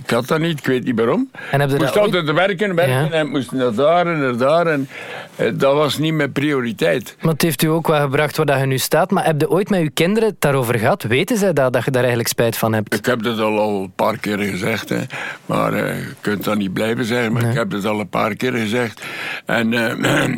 ik 0.03 0.09
had 0.09 0.27
dat 0.27 0.39
niet, 0.39 0.59
ik 0.59 0.65
weet 0.65 0.83
niet 0.83 0.95
waarom. 0.95 1.29
En 1.51 1.61
Ik 1.61 1.67
moest 1.67 1.79
dat 1.79 1.89
ooit- 1.97 2.15
altijd 2.15 2.31
werken, 2.31 2.75
werken 2.75 2.93
Ja. 3.03 3.09
en 3.11 3.29
moest 3.29 3.51
naar 3.51 3.73
daar 3.73 4.07
en 4.07 4.19
naar 4.19 4.37
daar. 4.37 4.67
En 4.67 4.87
eh, 5.35 5.51
dat 5.53 5.73
was 5.73 5.97
niet 5.97 6.13
mijn 6.13 6.31
prioriteit. 6.31 7.15
Maar 7.21 7.31
het 7.33 7.41
heeft 7.41 7.61
u 7.61 7.67
ook 7.67 7.87
wel 7.87 8.01
gebracht 8.01 8.37
waar 8.37 8.45
dat 8.45 8.59
je 8.59 8.65
nu 8.65 8.77
staat. 8.77 9.11
Maar 9.11 9.25
heb 9.25 9.41
je 9.41 9.49
ooit 9.49 9.69
met 9.69 9.79
uw 9.81 9.89
kinderen 9.93 10.29
het 10.29 10.41
daarover 10.41 10.79
gehad? 10.79 11.03
Weten 11.03 11.37
zij 11.37 11.53
dat, 11.53 11.73
dat 11.73 11.83
je 11.85 11.91
daar 11.91 11.99
eigenlijk 12.01 12.29
spijt 12.29 12.57
van 12.57 12.73
hebt? 12.73 12.93
Ik 12.95 13.05
heb 13.05 13.23
dat 13.23 13.39
al, 13.39 13.59
al 13.59 13.81
een 13.81 13.93
paar 13.95 14.17
keer 14.17 14.37
gezegd, 14.39 14.89
hè. 14.89 14.99
maar 15.45 15.73
eh, 15.73 15.97
je 15.99 16.13
kunt 16.21 16.43
dat 16.43 16.57
niet 16.57 16.73
blijven 16.73 17.05
zeggen. 17.05 17.33
Maar 17.33 17.43
ik 17.49 17.53
heb 17.53 17.71
het 17.71 17.85
al 17.85 17.99
een 17.99 18.09
paar 18.09 18.35
keer 18.35 18.53
gezegd. 18.53 19.01
En 19.45 19.73
eh, 19.73 20.23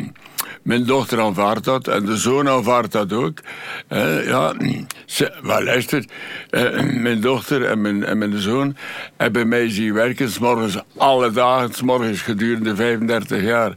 mijn 0.64 0.84
dochter 0.84 1.20
aanvaardt 1.20 1.64
dat 1.64 1.88
en 1.88 2.04
de 2.04 2.16
zoon 2.16 2.48
aanvaardt 2.48 2.92
dat 2.92 3.12
ook. 3.12 3.38
Ja, 4.24 4.54
ze, 5.06 5.32
maar 5.42 5.62
luister, 5.62 6.04
eh, 6.50 6.82
mijn 6.82 7.20
dochter 7.20 7.64
en 7.64 7.80
mijn, 7.80 8.04
en 8.04 8.18
mijn 8.18 8.38
zoon 8.38 8.76
hebben 9.16 9.48
mij 9.48 9.70
zien 9.70 9.94
werken, 9.94 10.30
s 10.30 10.38
morgens 10.38 10.78
alle 10.96 11.30
dagen, 11.30 11.74
s 11.74 11.82
morgens 11.82 12.22
gedurende 12.22 12.76
35 12.76 13.42
jaar 13.42 13.72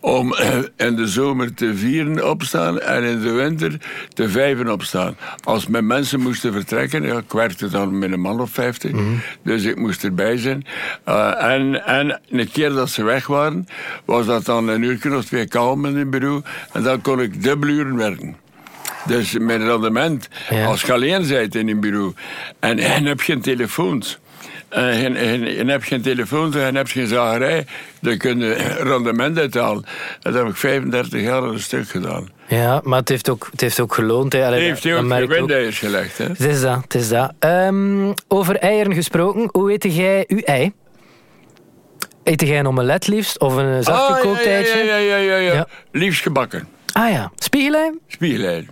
om 0.00 0.34
eh, 0.34 0.58
in 0.76 0.96
de 0.96 1.06
zomer 1.06 1.54
te 1.54 1.76
vieren 1.76 2.30
opstaan 2.30 2.80
en 2.80 3.02
in 3.04 3.20
de 3.20 3.30
winter 3.30 3.76
te 4.08 4.28
vijven 4.28 4.68
opstaan. 4.72 5.16
Als 5.44 5.66
mijn 5.66 5.86
mensen 5.86 6.20
moesten 6.20 6.52
vertrekken, 6.52 7.02
ja, 7.02 7.16
ik 7.18 7.32
werkte 7.32 7.68
dan 7.68 7.98
met 7.98 8.12
een 8.12 8.20
man 8.20 8.40
of 8.40 8.50
50, 8.50 8.90
dus 9.42 9.64
ik 9.64 9.76
moest 9.76 10.04
erbij 10.04 10.36
zijn. 10.36 10.66
Eh, 11.04 11.42
en, 11.44 11.84
en 11.86 12.20
een 12.30 12.50
keer 12.50 12.70
dat 12.72 12.90
ze 12.90 13.02
weg 13.02 13.26
waren, 13.26 13.66
was 14.04 14.26
dat 14.26 14.44
dan 14.44 14.68
een 14.68 14.82
uur 14.82 15.16
of 15.16 15.24
twee 15.24 15.48
kalm 15.48 15.84
in 15.86 15.96
het 15.96 16.10
bureau 16.10 16.42
en 16.72 16.82
dan 16.82 17.00
kon 17.00 17.20
ik 17.20 17.42
dubbel 17.42 17.68
uren 17.68 17.96
werken. 17.96 18.36
Dus 19.06 19.38
mijn 19.38 19.64
rendement, 19.64 20.28
Ja. 20.50 20.64
als 20.64 20.82
je 20.82 20.92
alleen 20.92 21.28
bent 21.28 21.54
in 21.54 21.68
een 21.68 21.80
bureau 21.80 22.12
en, 22.58 22.78
en 22.78 23.04
heb 23.04 23.20
geen 23.20 23.40
telefoons. 23.40 24.18
En, 24.70 24.90
en, 24.90 25.16
en, 25.16 25.56
en 25.56 25.68
heb 25.68 25.82
geen 25.82 26.02
telefoons 26.02 26.56
en 26.56 26.74
heb 26.74 26.86
geen 26.86 27.06
zagerij, 27.06 27.66
dan 28.00 28.16
kun 28.16 28.38
je 28.38 28.54
rendement 28.90 29.38
uithalen. 29.38 29.84
Dat 30.20 30.34
heb 30.34 30.46
ik 30.46 30.56
35 30.56 31.20
jaar 31.20 31.42
een 31.42 31.60
stuk 31.60 31.88
gedaan. 31.88 32.28
Ja, 32.48 32.80
maar 32.84 32.98
het 32.98 33.08
heeft 33.08 33.28
ook, 33.28 33.48
het 33.50 33.60
heeft 33.60 33.80
ook 33.80 33.94
geloond. 33.94 34.32
Hè. 34.32 34.46
Allee, 34.46 34.60
heeft 34.60 34.84
hij 34.84 34.96
ook 34.96 35.12
gewindeiers 35.12 35.78
gelegd. 35.78 36.18
Hè? 36.18 36.24
Het 36.24 36.40
is 36.40 36.60
dat, 36.60 36.82
het 36.82 36.94
is 36.94 37.08
dat. 37.08 37.32
Ehm, 37.38 38.12
over 38.28 38.56
eieren 38.56 38.94
gesproken, 38.94 39.48
hoe 39.52 39.72
eet 39.72 39.94
jij 39.94 40.24
uw 40.28 40.38
ei? 40.38 40.72
Eet 42.24 42.40
jij 42.40 42.58
een 42.58 42.66
omelet 42.66 43.06
liefst 43.06 43.40
of 43.40 43.56
een 43.56 43.82
zacht 43.82 44.10
Ah, 44.10 44.24
ja, 44.24 44.40
ja, 44.40 44.46
eitje? 44.56 44.84
ja, 44.84 44.96
ja, 44.96 45.16
ja, 45.16 45.36
ja. 45.36 45.52
Ja. 45.52 45.66
Liefst 45.92 46.22
gebakken. 46.22 46.68
Ah 46.92 47.10
ja, 47.10 47.32
spiegelei? 47.36 47.90
Spiegelei. 48.06 48.66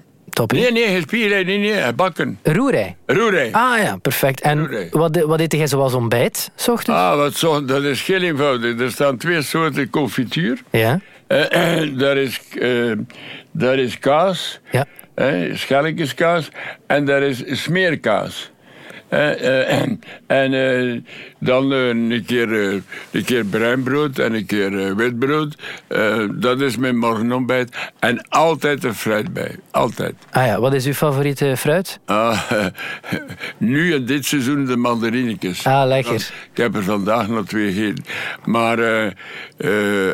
Nee, 0.47 0.73
nee, 0.73 0.85
geen 0.87 1.03
spiegelei, 1.03 1.45
nee, 1.45 1.59
nee, 1.59 1.93
bakken. 1.93 2.39
Roerei? 2.43 2.95
Roerei. 3.07 3.49
Ah 3.53 3.79
ja, 3.83 3.97
perfect. 3.97 4.41
En 4.41 4.89
wat, 4.91 5.21
wat 5.21 5.41
eet 5.41 5.53
jij 5.53 5.67
zoals 5.67 5.95
ontbijt, 5.95 6.51
s 6.57 6.69
ochtends? 6.69 7.01
Ah, 7.01 7.17
wat 7.17 7.35
zo, 7.35 7.65
dat 7.65 7.83
is 7.83 8.03
heel 8.07 8.23
eenvoudig. 8.23 8.81
Er 8.81 8.91
staan 8.91 9.17
twee 9.17 9.43
soorten 9.43 9.91
confituur. 9.91 10.63
Ja, 10.71 11.01
Eh, 11.27 11.81
eh, 11.83 11.91
daar, 12.03 12.17
is, 12.17 12.41
eh, 12.61 12.93
daar 13.53 13.79
is 13.79 13.99
kaas, 13.99 14.61
ja. 14.71 14.85
eh, 15.15 15.55
schelletjeskaas, 15.55 16.49
en 16.87 17.05
daar 17.05 17.23
is 17.23 17.43
smeerkaas. 17.63 18.51
Eh, 19.09 19.31
eh, 19.31 19.81
en 19.81 20.01
en 20.27 20.55
eh, 20.55 21.01
dan 21.39 21.71
een, 21.71 22.25
keer, 22.27 22.53
een 23.11 23.25
keer 23.25 23.45
bruin 23.45 23.83
brood 23.83 24.19
en 24.19 24.35
een 24.35 24.47
keer 24.47 24.97
wit 24.97 25.19
brood. 25.19 25.57
Eh, 25.87 26.25
dat 26.35 26.61
is 26.61 26.77
mijn 26.77 26.99
morgenontbijt. 26.99 27.77
En 27.99 28.29
altijd 28.29 28.85
een 28.85 28.95
fruit 28.95 29.33
bij. 29.33 29.57
Altijd. 29.71 30.15
Ah 30.31 30.47
ja, 30.47 30.61
wat 30.61 30.75
is 30.75 30.87
uw 30.87 30.93
favoriete 30.93 31.55
fruit? 31.57 31.99
Ah, 32.05 32.41
nu 33.59 33.95
in 33.95 34.07
dit 34.07 34.25
seizoen 34.25 34.65
de 34.65 34.77
mandarinekes. 34.77 35.67
Ah, 35.67 35.87
lekker. 35.87 36.15
Ik 36.53 36.57
heb 36.57 36.75
er 36.75 36.83
vandaag 36.85 37.29
nog 37.29 37.47
twee 37.47 37.73
gegeten. 37.73 38.05
Maar 38.45 39.13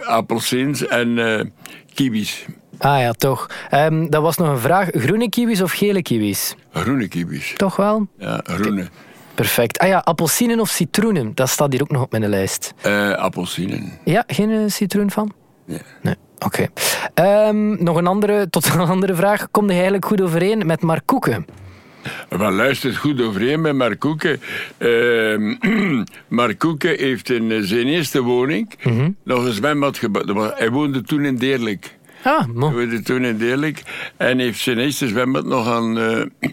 appelsins 0.05 0.87
en 0.87 1.53
kiwis. 1.95 2.47
Ah 2.79 3.01
ja, 3.01 3.13
toch. 3.13 3.47
Ehm, 3.71 4.09
dat 4.09 4.23
was 4.23 4.37
nog 4.37 4.49
een 4.49 4.59
vraag. 4.59 4.89
Groene 4.93 5.29
kiwis 5.29 5.63
of 5.63 5.73
gele 5.73 6.03
kiwis? 6.03 6.55
Groene 6.73 7.09
kiwis. 7.09 7.53
Toch 7.57 7.77
wel? 7.77 8.07
Ja, 8.19 8.41
groene. 8.45 8.89
Perfect. 9.35 9.79
Ah 9.79 9.89
ja, 9.89 9.99
appelsinen 9.99 10.61
of 10.61 10.69
citroenen? 10.69 11.33
Dat 11.35 11.49
staat 11.49 11.73
hier 11.73 11.83
ook 11.83 11.91
nog 11.91 12.03
op 12.03 12.11
mijn 12.11 12.29
lijst. 12.29 12.75
Appelsinen. 13.17 13.93
Ja, 14.05 14.25
geen 14.27 14.51
eh, 14.51 14.59
citroen 14.67 15.11
van? 15.11 15.33
Nee. 15.65 15.81
Nee, 16.03 16.15
oké. 16.39 16.67
Ehm, 17.15 17.85
nog 17.85 17.97
een 17.97 18.07
andere, 18.07 18.47
tot 18.51 18.65
een 18.75 18.81
andere 18.81 19.15
vraag. 19.15 19.51
Kom 19.51 19.67
je 19.67 19.73
eigenlijk 19.73 20.05
goed 20.05 20.21
overeen 20.21 20.67
met 20.67 20.83
Mark 20.83 21.03
Koeken? 21.05 21.47
Wel, 22.29 22.51
luistert 22.51 22.97
goed 22.97 23.21
overeen 23.21 23.61
met 23.61 23.75
Mark 23.75 23.99
Koeken. 23.99 24.41
Eh, 24.77 25.37
Mark 26.29 26.59
Koeken 26.59 26.97
heeft 26.99 27.31
in 27.31 27.51
eh, 27.53 27.59
zijn 27.63 27.87
eerste 27.87 28.23
woning 28.23 28.71
nog 29.25 29.45
een 29.45 29.53
zwembad 29.53 29.99
gebouwd. 29.99 30.59
Hij 30.59 30.71
woonde 30.71 31.03
toen 31.03 31.25
in 31.25 31.37
Deerlijk. 31.37 31.94
Mo. 32.55 32.73
woonde 32.73 33.03
toen 33.03 33.25
in 33.25 33.37
Deerlijk. 33.37 33.83
En 34.17 34.39
heeft 34.39 34.59
zijn 34.61 34.79
eerste 34.79 35.09
zwembad 35.09 35.45
nog 35.45 35.69
aan 35.69 35.99
eh, 35.99 36.21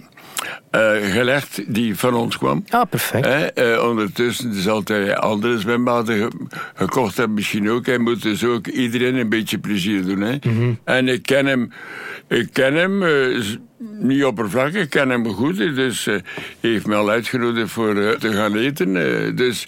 eh, 0.71 1.11
gelegd 1.11 1.73
die 1.73 1.95
van 1.95 2.13
ons 2.13 2.37
kwam. 2.37 2.63
Ah, 2.69 2.81
perfect. 2.89 3.53
Eh, 3.53 3.83
ondertussen 3.89 4.53
zal 4.53 4.81
hij 4.83 5.17
andere 5.17 5.59
zwembaden 5.59 6.17
ge- 6.17 6.47
gekocht 6.75 7.17
hebben, 7.17 7.35
misschien 7.35 7.69
ook. 7.69 7.85
Hij 7.85 7.97
moet 7.97 8.21
dus 8.21 8.43
ook 8.43 8.67
iedereen 8.67 9.15
een 9.15 9.29
beetje 9.29 9.57
plezier 9.59 10.05
doen. 10.05 10.21
Hè. 10.21 10.35
En 10.83 11.07
ik 11.07 11.21
ken 11.23 11.45
hem, 11.45 11.71
ik 12.27 12.47
ken 12.53 12.73
hem 12.73 13.03
s- 13.41 13.57
niet 13.99 14.23
oppervlakkig, 14.23 14.81
ik 14.83 14.89
ken 14.89 15.09
hem 15.09 15.27
goed. 15.27 15.57
Dus 15.57 16.05
hij 16.05 16.21
heeft 16.59 16.85
me 16.87 16.95
al 16.95 17.09
uitgenodigd 17.09 17.71
voor 17.71 17.93
te 18.19 18.31
gaan 18.33 18.55
eten. 18.55 18.93
dus 19.35 19.67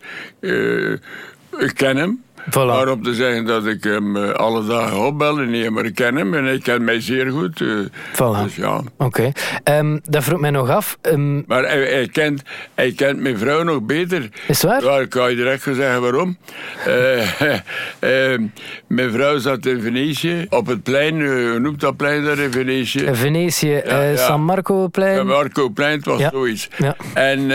ik 1.59 1.73
ken 1.73 1.97
hem. 1.97 2.21
Voilà. 2.49 2.53
Maar 2.53 2.87
om 2.91 3.03
te 3.03 3.13
zeggen 3.13 3.45
dat 3.45 3.65
ik 3.65 3.83
hem 3.83 4.15
eh, 4.17 4.29
alle 4.31 4.65
dagen 4.65 4.97
opbel, 4.97 5.35
nee, 5.35 5.69
maar 5.69 5.85
ik 5.85 5.95
ken 5.95 6.15
hem 6.15 6.33
en 6.33 6.43
hij 6.45 6.59
kent 6.59 6.81
mij 6.81 7.01
zeer 7.01 7.29
goed. 7.31 7.61
eh. 7.61 7.67
Voilà. 8.13 8.43
Dus 8.43 8.55
ja. 8.55 8.81
Oké. 8.97 9.31
Ehm, 9.63 9.97
dat 10.03 10.23
vroeg 10.23 10.39
mij 10.39 10.49
nog 10.49 10.69
af. 10.69 10.97
Ehm, 11.01 11.35
Maar 11.47 11.63
hij, 11.63 11.79
hij 11.79 12.07
kent, 12.11 12.41
hij 12.75 12.91
kent 12.91 13.19
mijn 13.19 13.37
vrouw 13.37 13.63
nog 13.63 13.81
beter. 13.81 14.29
Is 14.47 14.63
waar? 14.63 14.83
Ja, 14.83 14.99
ik 14.99 15.09
kan 15.09 15.29
je 15.29 15.35
direct 15.35 15.63
zeggen 15.63 16.01
waarom. 16.01 16.37
Eh, 16.85 17.41
eh, 18.33 18.39
mijn 18.87 19.11
vrouw 19.11 19.37
zat 19.37 19.65
in 19.65 19.81
Venetië, 19.81 20.45
op 20.49 20.65
het 20.67 20.83
plein, 20.83 21.21
eh, 21.21 21.27
hoe 21.27 21.59
noemt 21.59 21.79
dat 21.79 21.97
plein 21.97 22.23
daar 22.25 22.39
in 22.39 22.51
Venetië? 22.51 23.09
Venetië, 23.11 23.73
eh, 23.75 24.11
ja. 24.11 24.17
San 24.17 24.41
Marco-plein. 24.41 25.15
Ja, 25.15 25.23
Marco-plein, 25.23 25.95
het 25.97 26.05
was 26.05 26.19
Ja. 26.19 26.29
zoiets. 26.33 26.69
Ja. 26.77 26.95
En 27.13 27.47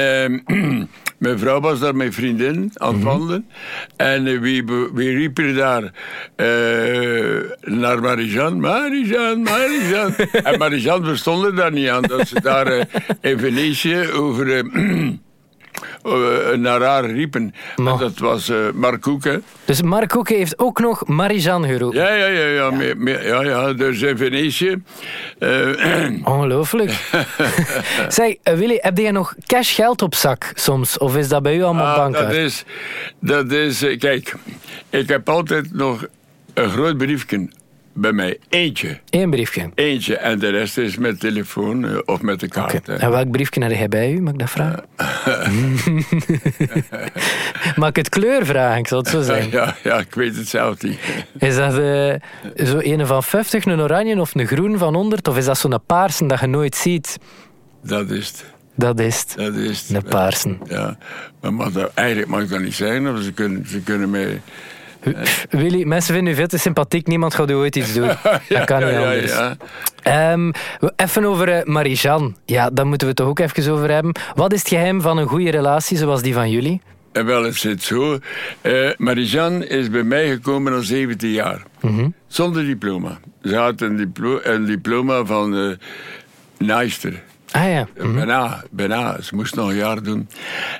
mijn 1.18 1.38
vrouw 1.38 1.60
was 1.60 1.78
daar 1.80 1.96
met 1.96 2.14
vriendin 2.14 2.70
aan 2.74 2.88
Mhm. 2.88 2.96
het 2.96 3.04
wandelen. 3.04 3.46
En 3.96 4.26
eh, 4.26 4.40
wie, 4.40 4.64
wie 4.92 5.10
riep 5.16 5.38
er 5.38 5.54
daar 5.54 5.82
eh, 6.36 7.50
naar 7.60 8.00
Marijan? 8.00 8.60
Marijan, 8.60 9.42
Marijan. 9.42 10.14
en 10.42 10.58
Marijan 10.58 11.04
verstond 11.04 11.44
er 11.44 11.54
daar 11.54 11.72
niet 11.72 11.88
aan 11.88 12.02
dat 12.02 12.28
ze 12.28 12.40
daar 12.40 12.66
eh, 12.66 12.84
in 13.20 13.38
Venetië 13.38 14.08
over... 14.12 14.46
eh, 16.02 16.12
naar 16.56 16.82
haar 16.82 17.04
riepen. 17.10 17.54
En 17.76 17.84
dat 17.84 18.18
was 18.18 18.48
eh 18.48 18.56
Mark 18.74 19.00
Koeken. 19.00 19.42
Dus 19.64 19.82
Mark 19.82 20.08
Koeken 20.08 20.36
heeft 20.36 20.58
ook 20.58 20.80
nog 20.80 21.06
Marijan 21.06 21.64
geroepen. 21.64 21.98
Ja, 22.00 22.14
ja, 22.14 22.26
ja, 22.26 22.46
ja, 22.46 22.70
me- 22.70 22.94
me- 22.96 23.22
ja, 23.22 23.42
ja. 23.42 23.72
Dus 23.72 24.00
in 24.02 24.16
Venetië. 24.16 24.82
Ongelooflijk. 26.24 26.90
zeg, 28.08 28.34
Willy, 28.42 28.78
heb 28.80 28.98
jij 28.98 29.10
nog 29.10 29.34
cash 29.46 29.74
geld 29.74 30.02
op 30.02 30.14
zak 30.14 30.52
soms? 30.54 30.98
Of 30.98 31.16
is 31.16 31.28
dat 31.28 31.42
bij 31.42 31.56
u 31.56 31.62
allemaal 31.62 31.86
Ah, 32.00 32.12
dat 32.12 32.32
is, 32.32 32.64
dat 33.20 33.52
is, 33.52 33.84
kijk, 33.98 34.34
ik 34.90 35.08
heb 35.08 35.28
altijd 35.28 35.72
nog 35.74 36.06
een 36.54 36.70
groot 36.70 36.96
briefje 36.96 37.48
bij 38.00 38.12
mij. 38.12 38.38
Eentje. 38.48 39.00
Eén 39.10 39.30
briefje. 39.30 39.70
Eentje. 39.74 40.16
En 40.16 40.38
de 40.38 40.48
rest 40.48 40.78
is 40.78 40.96
met 40.96 41.20
telefoon 41.20 41.84
eh, 41.88 41.98
of 42.04 42.22
met 42.22 42.40
de 42.40 42.48
kaart. 42.48 42.86
Hè. 42.86 42.96
En 42.96 43.10
welk 43.10 43.30
briefje 43.30 43.62
had 43.62 43.70
jij 43.70 43.88
bij 43.88 44.12
u, 44.12 44.20
mag 44.20 44.32
ik 44.32 44.38
dat 44.38 44.50
vragen? 44.50 44.84
mag 47.80 47.88
ik 47.88 47.96
het 47.96 48.08
kleur 48.08 48.46
vragen, 48.46 48.78
ik 48.78 48.88
zal 48.88 48.98
het 48.98 49.08
zo 49.08 49.22
zeggen. 49.32 49.50
Ja, 49.50 49.76
ja, 49.82 49.98
ik 49.98 50.14
weet 50.14 50.36
het 50.36 50.48
zelf 50.48 50.82
niet. 50.82 50.98
Is 51.38 51.56
dat 51.56 51.78
eh, 51.78 52.14
zo 52.66 52.78
een 52.78 53.06
van 53.06 53.22
50, 53.22 53.64
een 53.64 53.80
oranje 53.80 54.20
of 54.20 54.34
een 54.34 54.46
groen 54.46 54.78
van 54.78 54.94
100? 54.94 55.28
Of 55.28 55.36
is 55.36 55.44
dat 55.44 55.58
zo'n 55.58 55.78
paarsen 55.86 56.26
dat 56.26 56.40
je 56.40 56.46
nooit 56.46 56.76
ziet? 56.76 57.18
Dat 57.82 58.10
is 58.10 58.26
het. 58.26 58.44
Dat 58.74 59.00
is 59.00 59.20
het. 59.20 59.34
Dat 59.36 59.54
is 59.54 59.80
het. 59.80 59.96
Een 59.96 60.10
paarsen. 60.10 60.58
Ja, 60.68 60.98
maar 61.40 61.54
mag 61.54 61.72
dat, 61.72 61.90
eigenlijk 61.94 62.28
mag 62.28 62.46
dat 62.46 62.60
niet 62.60 62.74
zeggen. 62.74 63.14
Of 63.14 63.22
ze 63.22 63.32
kunnen, 63.32 63.66
ze 63.66 63.80
kunnen 63.80 64.10
mij... 64.10 64.40
Willy, 65.50 65.84
mensen 65.84 66.14
vinden 66.14 66.32
u 66.32 66.36
veel 66.36 66.46
te 66.46 66.58
sympathiek. 66.58 67.06
Niemand 67.06 67.34
gaat 67.34 67.50
u 67.50 67.54
ooit 67.54 67.76
iets 67.76 67.94
doen. 67.94 68.06
dat 68.48 68.64
kan 68.64 68.84
niet 68.84 68.92
ja, 68.92 68.98
anders. 68.98 69.32
ja. 69.32 69.56
Ehm, 70.02 70.52
even 70.96 71.24
over 71.24 71.48
eh, 71.48 71.64
Marijan. 71.64 72.36
Ja, 72.44 72.70
daar 72.70 72.86
moeten 72.86 73.06
we 73.06 73.12
het 73.12 73.16
toch 73.16 73.28
ook 73.28 73.38
even 73.38 73.72
over 73.72 73.90
hebben. 73.90 74.12
Wat 74.34 74.52
is 74.52 74.58
het 74.58 74.68
geheim 74.68 75.00
van 75.00 75.18
een 75.18 75.26
goede 75.26 75.50
relatie 75.50 75.96
zoals 75.96 76.22
die 76.22 76.34
van 76.34 76.50
jullie? 76.50 76.80
En 77.12 77.26
wel, 77.26 77.44
het 77.44 77.54
zit 77.54 77.82
zo. 77.82 78.18
Eh 78.60 78.90
Marijan 78.96 79.64
is 79.64 79.90
bij 79.90 80.02
mij 80.02 80.28
gekomen 80.28 80.72
al 80.72 80.82
17 80.82 81.30
jaar. 81.30 81.62
Zonder 82.26 82.64
diploma. 82.64 83.18
Ze 83.42 83.56
had 83.56 83.80
een, 83.80 83.96
diplo 83.96 84.40
een 84.42 84.64
diploma 84.64 85.24
van 85.24 85.56
eh 85.56 85.76
naaister. 86.58 87.22
Ah 87.50 87.70
ja. 87.70 87.88
Mhm. 87.96 88.14
Bijna, 88.14 88.64
bijna. 88.70 89.20
Ze 89.20 89.34
moest 89.34 89.54
nog 89.54 89.68
een 89.68 89.76
jaar 89.76 90.02
doen. 90.02 90.28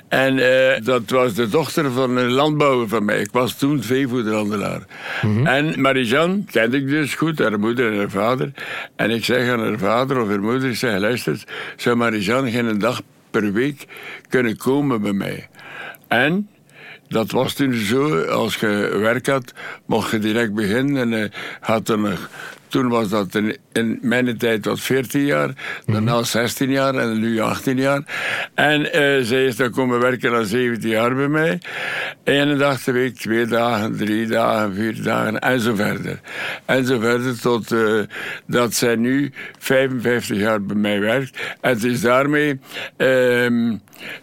En 0.07 0.39
eh, 0.39 0.83
dat 0.83 1.09
was 1.09 1.33
de 1.33 1.49
dochter 1.49 1.91
van 1.91 2.17
een 2.17 2.31
landbouwer 2.31 2.87
van 2.87 3.05
mij. 3.05 3.19
Ik 3.19 3.31
was 3.31 3.57
toen 3.57 3.83
veevoederhandelaar. 3.83 4.81
Mhm. 5.21 5.45
En 5.47 5.81
Marijan 5.81 6.45
kende 6.51 6.77
ik 6.77 6.87
dus 6.87 7.15
goed, 7.15 7.39
haar 7.39 7.59
moeder 7.59 7.91
en 7.91 7.97
haar 7.97 8.09
vader. 8.09 8.51
En 8.95 9.09
ik 9.09 9.25
zeg 9.25 9.49
aan 9.49 9.59
haar 9.59 9.77
vader 9.77 10.21
of 10.21 10.27
haar 10.27 10.41
moeder, 10.41 10.69
ik 10.69 10.75
zeg, 10.75 10.99
luister, 10.99 11.43
zou 11.75 11.95
Marijan 11.95 12.51
geen 12.51 12.79
dag 12.79 13.01
per 13.31 13.53
week 13.53 13.85
kunnen 14.29 14.57
komen 14.57 15.01
bij 15.01 15.13
mij? 15.13 15.49
En 16.07 16.49
dat 17.07 17.31
was 17.31 17.53
toen 17.53 17.73
zo, 17.73 18.21
als 18.21 18.55
je 18.55 18.97
werk 19.01 19.27
had, 19.27 19.53
mocht 19.85 20.11
je 20.11 20.19
direct 20.19 20.53
beginnen. 20.53 21.13
En 21.13 21.19
uh, 21.19 21.29
had 21.59 21.89
er 21.89 21.99
nog, 21.99 22.29
toen 22.69 22.87
was 22.89 23.09
dat 23.09 23.35
in, 23.35 23.57
in 23.71 23.99
mijn 24.01 24.37
tijd 24.37 24.65
wat 24.65 24.79
14 24.79 25.25
jaar, 25.25 25.53
daarna 25.85 26.23
16 26.23 26.69
jaar 26.69 26.95
en 26.95 27.19
nu 27.19 27.39
18 27.39 27.77
jaar. 27.77 28.03
En 28.53 28.81
uh, 28.81 28.89
zij 29.25 29.45
is 29.45 29.55
dan 29.55 29.71
komen 29.71 29.99
werken 29.99 30.33
al 30.33 30.43
17 30.43 30.89
jaar 30.89 31.15
bij 31.15 31.27
mij. 31.27 31.61
Eén 32.23 32.57
dag 32.57 32.83
de 32.83 32.91
week, 32.91 33.15
twee 33.15 33.45
dagen, 33.45 33.97
drie 33.97 34.27
dagen, 34.27 34.75
vier 34.75 35.03
dagen 35.03 35.39
en 35.39 35.59
zo 35.59 35.75
verder. 35.75 36.19
En 36.65 36.85
zo 36.85 36.99
verder 36.99 37.39
tot 37.39 37.71
uh, 37.71 38.01
dat 38.45 38.73
zij 38.73 38.95
nu 38.95 39.31
55 39.59 40.37
jaar 40.37 40.63
bij 40.63 40.75
mij 40.75 40.99
werkt. 40.99 41.37
En 41.61 41.69
het 41.69 41.83
is 41.83 42.01
daarmee, 42.01 42.59
uh, 42.97 43.73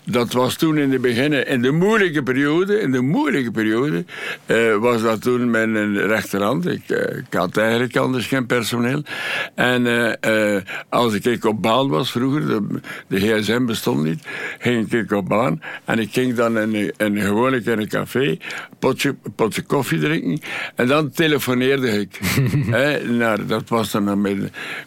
dat 0.05 0.33
was 0.33 0.57
toen 0.57 0.79
in 0.79 0.91
de 0.91 0.99
beginnen, 0.99 1.47
in 1.47 1.63
de 1.63 1.71
moeilijke 1.73 2.23
periode, 2.23 2.81
in 2.81 2.93
de 2.93 3.01
moeilijke 3.01 3.51
periode, 3.51 4.05
uh, 4.47 4.77
was 4.77 5.03
dat 5.03 5.23
toen 5.23 5.51
mijn 5.51 5.97
rechterhand. 5.97 6.67
Ik, 6.67 6.89
ik 6.89 7.33
had 7.35 7.57
eigenlijk 7.57 7.97
anders 7.97 8.29
personeel. 8.45 9.03
En 9.55 9.87
uh, 10.27 10.57
als 10.89 11.15
ik 11.15 11.45
op 11.45 11.63
baan 11.63 11.89
was 11.89 12.11
vroeger, 12.11 12.47
de, 12.47 12.81
de, 13.07 13.21
gsm 13.21 13.65
bestond 13.65 14.05
niet, 14.05 14.27
ging 14.59 14.93
ik 14.93 15.13
op 15.13 15.29
baan. 15.29 15.63
En 15.85 15.99
ik 15.99 16.13
ging 16.13 16.35
dan 16.35 16.59
in, 16.59 16.93
in, 16.97 17.21
gewoonlijk 17.21 17.67
in 17.67 17.79
een 17.79 17.89
café, 17.89 18.39
potje, 18.79 19.15
potje 19.37 19.63
koffie 19.63 19.99
drinken. 19.99 20.41
En 20.75 20.87
dan 20.87 21.11
telefoneerde 21.11 22.01
ik. 22.01 22.19
He, 22.77 23.05
nou, 23.05 23.47
dat 23.47 23.69
was 23.69 23.91
dan 23.91 24.21
met, 24.21 24.37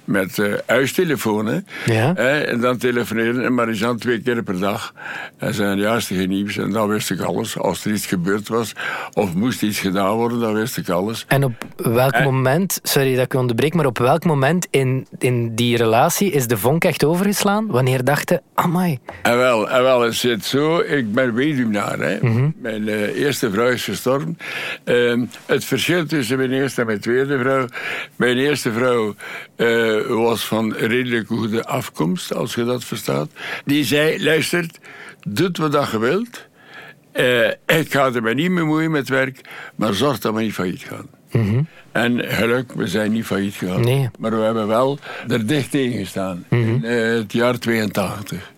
met 0.03 0.38
uh, 0.38 0.53
huistelefoon. 0.65 1.46
Hè. 1.46 1.60
Ja. 1.86 2.13
He, 2.13 2.39
en 2.39 2.60
dan 2.60 2.77
telefoneerde 2.77 3.50
Marijan 3.50 3.98
twee 3.98 4.22
keer 4.22 4.44
per 4.44 4.60
dag. 4.60 4.94
En 5.38 5.53
zei, 5.53 5.79
ja, 5.79 5.96
is 5.96 6.10
er 6.10 6.15
geen 6.15 6.29
nieuws. 6.29 6.58
En 6.58 6.72
dan 6.72 6.88
wist 6.88 7.12
ik 7.12 7.22
alles. 7.22 7.58
Als 7.58 7.86
er 7.86 7.91
iets 7.91 8.06
gebeurd 8.06 8.48
was, 8.48 8.74
of 9.13 9.34
moest 9.34 9.63
iets 9.63 9.79
gedaan 9.79 10.15
worden, 10.15 10.39
dan 10.39 10.53
wist 10.53 10.77
ik 10.77 10.89
alles. 10.89 11.25
En 11.27 11.44
op 11.44 11.65
welk 11.75 12.12
en, 12.12 12.24
moment, 12.24 12.79
sorry 12.84 13.15
dat 13.15 13.25
ik 13.25 13.34
onderbreek, 13.39 13.74
maar 13.74 13.86
op 13.86 13.98
welk 13.98 14.24
moment 14.24 14.67
in, 14.69 15.08
in 15.17 15.55
die 15.55 15.77
relatie 15.77 16.31
is 16.31 16.48
de 16.48 16.58
vonk 16.58 16.84
echt 16.84 17.03
overgeslaan? 17.03 17.67
Wanneer 17.67 18.03
dachten, 18.03 18.41
amai. 18.53 19.00
En 19.22 19.38
wel, 19.38 19.69
en 19.69 19.84
wel, 19.84 20.01
het 20.01 20.15
zit 20.15 20.46
zo, 20.46 20.79
ik 20.79 21.13
ben 21.13 21.34
weduwnaar. 21.34 22.00
Hè. 22.00 22.17
Mm 22.22 22.36
-hmm. 22.36 22.53
Mijn 22.58 22.88
uh, 22.88 23.01
eerste 23.01 23.51
vrouw 23.51 23.69
is 23.69 23.84
gestorven. 23.84 24.38
Uh, 24.86 25.22
het 25.46 25.65
verschil 25.65 26.05
tussen 26.05 26.38
mijn 26.38 26.51
eerste 26.51 26.81
en 26.81 26.88
mijn 26.88 27.00
tweede 27.00 27.39
vrouw. 27.39 27.67
Mijn 28.15 28.38
eerste 28.38 28.72
vrouw 28.72 29.15
uh, 29.58 30.05
was 30.08 30.46
van 30.46 30.74
redelijk 30.74 31.27
goede 31.27 31.65
afkomst, 31.65 32.34
als 32.34 32.55
je 32.55 32.63
dat 32.63 32.84
verstaat. 32.84 33.29
Die 33.65 33.84
zei, 33.84 34.24
luistert, 34.24 34.79
doe 35.27 35.51
wat 35.53 35.72
dat 35.72 35.91
je 35.91 36.00
wilt. 36.00 36.48
Ik 37.65 37.91
ga 37.91 38.13
er 38.13 38.22
mij 38.22 38.34
niet 38.34 38.51
mee 38.51 38.63
moeien 38.63 38.91
met 38.91 39.10
werk, 39.10 39.41
maar 39.75 39.93
zorg 39.93 40.19
dat 40.19 40.34
we 40.34 40.41
niet 40.41 40.53
failliet 40.53 40.84
gaan. 40.84 41.19
Mm 41.32 41.48
-hmm. 41.50 41.68
En 41.92 42.24
geluk, 42.24 42.72
we 42.72 42.88
zijn 42.88 43.12
niet 43.12 43.26
failliet 43.26 43.54
gegaan. 43.54 43.82
Nee. 43.82 44.10
Maar 44.20 44.38
we 44.38 44.44
hebben 44.44 44.68
wel 44.68 45.00
er 45.28 45.48
dicht 45.48 45.72
tegen 45.72 46.00
gestaan. 46.00 46.46
Mm 46.50 46.64
-hmm. 46.64 46.84
In 46.84 46.92
uh, 46.92 47.18
het 47.18 47.34
jaar 47.34 47.60
82. 47.60 48.52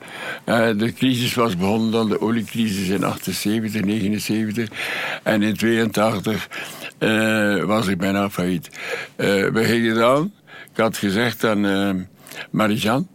Uh, 0.46 0.68
de 0.78 0.94
crisis 0.94 1.34
was 1.34 1.58
begonnen 1.58 1.92
dan, 1.92 2.10
de 2.10 2.22
oliecrisis 2.22 2.88
in 2.88 3.04
78, 3.04 3.82
79. 3.84 4.70
En 5.24 5.42
in 5.42 5.58
82 5.58 6.48
uh, 7.00 7.63
was 7.63 7.88
ik 7.88 7.98
bijna 7.98 8.30
failliet. 8.30 8.70
we 9.16 9.62
gingen 9.63 9.96
dan, 9.96 10.32
ik 10.74 10.78
had 10.78 10.98
gezegd 10.98 11.44
aan 11.44 12.08
Marijan, 12.51 13.07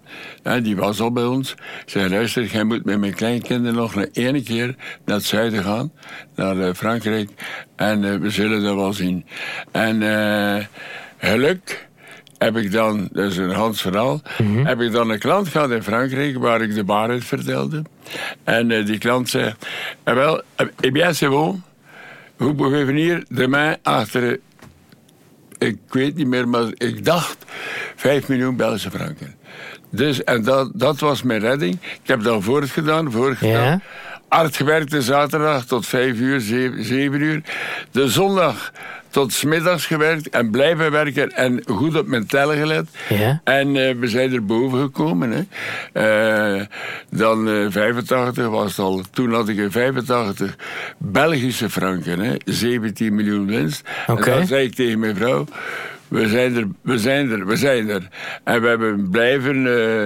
die 0.63 0.77
was 0.77 1.01
al 1.01 1.13
bij 1.13 1.25
ons. 1.25 1.55
Zei, 1.87 2.09
luister, 2.09 2.45
jij 2.45 2.65
moet 2.65 2.85
met 2.85 2.99
mijn 2.99 3.15
kleinkinderen 3.15 3.75
nog 3.75 3.95
een 3.95 4.09
ene 4.13 4.43
keer 4.43 4.75
naar 5.05 5.17
het 5.17 5.25
zuiden 5.25 5.63
gaan. 5.63 5.93
Naar 6.35 6.57
uh, 6.57 6.73
Frankrijk. 6.75 7.31
En 7.77 8.03
uh, 8.03 8.17
we 8.17 8.31
zullen 8.31 8.63
dat 8.63 8.75
wel 8.75 8.93
zien. 8.93 9.27
En 9.73 10.01
uh, 10.01 10.65
geluk 11.19 11.89
heb 12.39 12.57
ik 12.57 12.73
dan, 12.73 13.09
dat 13.13 13.31
is 13.31 13.37
een 13.37 13.51
Hans 13.51 13.81
verhaal, 13.81 14.21
mm 14.39 14.47
-hmm. 14.47 14.67
heb 14.67 14.81
ik 14.81 14.93
dan 14.93 15.11
een 15.11 15.19
klant 15.19 15.49
gehad 15.49 15.71
in 15.71 15.83
Frankrijk 15.83 16.39
waar 16.39 16.63
ik 16.63 16.75
de 16.75 16.85
waarheid 16.85 17.25
vertelde. 17.25 17.83
En 18.45 18.85
die 18.85 18.99
klant 18.99 19.29
zei, 19.29 19.55
eh 20.03 20.15
wel, 20.15 20.43
eh 20.57 20.93
bien 20.93 21.15
c'est 21.15 21.31
bon, 21.31 21.63
vous 22.37 22.55
pouvez 22.55 22.85
venir 22.85 23.25
demain 23.29 23.77
achter, 23.83 24.41
ik 25.59 25.79
weet 25.89 26.17
niet 26.17 26.27
meer, 26.27 26.49
maar 26.49 26.69
ik 26.75 27.05
dacht 27.05 27.37
5 27.97 28.29
miljoen 28.29 28.57
Belgische 28.57 28.91
franken. 28.91 29.35
Dus, 29.91 30.25
en 30.25 30.43
dat, 30.43 30.71
dat 30.75 31.01
was 31.01 31.23
mijn 31.23 31.41
redding. 31.41 31.73
Ik 31.83 32.09
heb 32.09 32.23
dat 32.23 32.43
voortgedaan, 32.43 33.13
voortgedaan. 33.13 33.65
Ja. 33.65 33.81
Hard 34.29 34.57
gewerkt 34.57 34.91
de 34.91 35.03
zaterdag 35.03 35.65
tot 35.65 35.87
5 35.87 36.19
uur, 36.19 36.41
7, 36.41 36.85
7 36.85 37.21
uur. 37.21 37.43
De 37.91 38.09
zondag 38.09 38.73
tot 39.17 39.33
smiddags 39.33 39.87
gewerkt 39.87 40.29
en 40.29 40.51
blijven 40.51 40.91
werken 40.91 41.33
en 41.33 41.63
goed 41.67 41.99
op 41.99 42.07
mijn 42.07 42.27
tellen 42.27 42.57
gelet. 42.57 42.89
Ja. 43.09 43.41
En 43.45 43.75
uh, 43.75 43.95
we 43.99 44.09
zijn 44.09 44.33
er 44.33 44.45
boven 44.45 44.81
gekomen. 44.81 45.31
Hè. 45.93 46.57
Uh, 46.57 46.65
dan 47.11 47.49
uh, 47.49 47.67
85 47.71 48.49
was 48.49 48.77
het 48.77 48.79
al. 48.79 49.03
Toen 49.11 49.33
had 49.33 49.49
ik 49.49 49.57
in 49.57 49.71
85 49.71 50.57
Belgische 50.99 51.71
franken, 51.71 52.19
hè, 52.19 52.35
17 52.45 53.15
miljoen 53.15 53.47
winst. 53.47 53.89
Okay. 54.07 54.33
En 54.33 54.39
dan 54.39 54.47
zei 54.47 54.65
ik 54.65 54.75
tegen 54.75 54.99
mijn 54.99 55.17
vrouw. 55.17 55.47
We 56.09 56.29
zijn 56.29 56.57
er, 56.57 56.67
we 56.81 56.99
zijn 56.99 57.31
er, 57.31 57.47
we 57.47 57.57
zijn 57.57 57.89
er. 57.89 58.09
En 58.45 58.63
we 58.63 58.69
hebben 58.69 59.11
blijven 59.11 59.57
uh, 59.67 60.03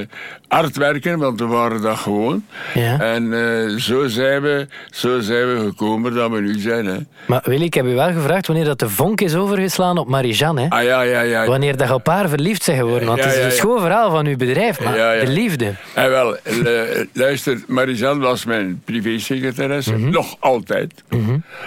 hard 0.48 0.76
werken, 0.76 1.18
want 1.18 1.40
we 1.40 1.46
waren 1.46 1.82
dat 1.82 1.96
gewoon. 1.98 2.44
Ja. 2.74 3.00
En 3.00 3.24
uh, 3.24 3.78
zo, 3.78 4.06
zijn 4.06 4.42
we, 4.42 4.66
zo 4.90 5.20
zijn 5.20 5.54
we 5.54 5.60
gekomen 5.60 6.14
dat 6.14 6.30
we 6.30 6.40
nu 6.40 6.58
zijn. 6.58 6.86
Hè. 6.86 6.96
Maar 7.26 7.40
Willy, 7.44 7.64
ik 7.64 7.74
heb 7.74 7.84
u 7.86 7.94
wel 7.94 8.12
gevraagd 8.12 8.46
wanneer 8.46 8.64
dat 8.64 8.78
de 8.78 8.88
vonk 8.88 9.20
is 9.20 9.34
overgeslaan 9.34 9.98
op 9.98 10.08
Marijan. 10.08 10.58
Hè? 10.58 10.66
Ah 10.68 10.82
ja, 10.82 11.02
ja, 11.02 11.20
ja. 11.20 11.46
Wanneer 11.46 11.76
dat 11.76 11.88
je 11.88 11.94
op 11.94 12.06
haar 12.06 12.28
verliefd 12.28 12.66
bent 12.66 12.78
geworden. 12.78 13.06
Want 13.08 13.18
Ja, 13.18 13.24
het 13.24 13.34
is 13.34 13.40
ja, 13.40 13.46
een 13.46 13.52
schoon 13.52 13.80
verhaal 13.80 14.10
van 14.10 14.26
uw 14.26 14.36
bedrijf, 14.36 14.80
maar 14.80 14.96
Ja, 14.96 15.12
ja. 15.12 15.24
de 15.24 15.30
liefde. 15.30 15.74
En 15.94 16.10
wel, 16.10 16.36
uh, 16.44 16.80
luister, 17.12 17.60
Marijan 17.66 18.20
was 18.20 18.44
mijn 18.44 18.82
privésecretaresse. 18.84 19.96
Nog 19.98 20.36
altijd. 20.38 21.02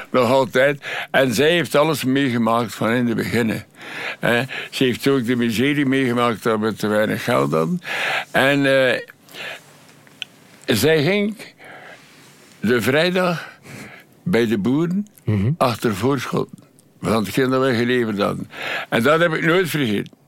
Nog 0.09 0.31
altijd. 0.31 0.83
En 1.11 1.33
zij 1.33 1.49
heeft 1.49 1.75
alles 1.75 2.03
meegemaakt 2.03 2.75
van 2.75 2.89
in 2.91 3.05
de 3.05 3.15
beginnen. 3.15 3.63
Eh, 4.19 4.39
ze 4.71 4.83
heeft 4.83 5.07
ook 5.07 5.25
de 5.25 5.35
miserie 5.35 5.85
meegemaakt 5.85 6.43
dat 6.43 6.59
we 6.59 6.73
te 6.73 6.87
weinig 6.87 7.23
geld 7.23 7.51
hadden. 7.51 7.79
En 8.31 8.65
eh, 8.65 8.99
zij 10.65 11.03
ging 11.03 11.37
de 12.59 12.81
vrijdag 12.81 13.59
bij 14.23 14.47
de 14.47 14.57
boeren 14.57 15.07
achter 15.57 15.95
voorschotten. 15.95 16.63
Van 17.01 17.23
hetgeen 17.23 17.49
dat 17.49 17.59
wij 17.59 17.75
geleverd 17.75 18.19
hadden. 18.19 18.49
En 18.89 19.03
dat 19.03 19.19
heb 19.19 19.33
ik 19.33 19.45
nooit 19.45 19.69
vergeten. 19.69 20.21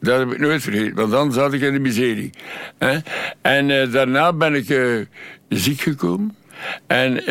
Dat 0.00 0.18
heb 0.18 0.32
ik 0.32 0.38
nooit 0.38 0.62
vergeten, 0.62 0.94
want 0.94 1.10
dan 1.10 1.32
zat 1.32 1.52
ik 1.52 1.60
in 1.60 1.72
de 1.72 1.78
miserie. 1.78 2.30
Hè? 2.78 2.98
En 3.40 3.70
eh, 3.70 3.92
daarna 3.92 4.32
ben 4.32 4.54
ik 4.54 4.68
eh, 4.68 5.00
ziek 5.48 5.80
gekomen. 5.80 6.36
En 6.86 7.24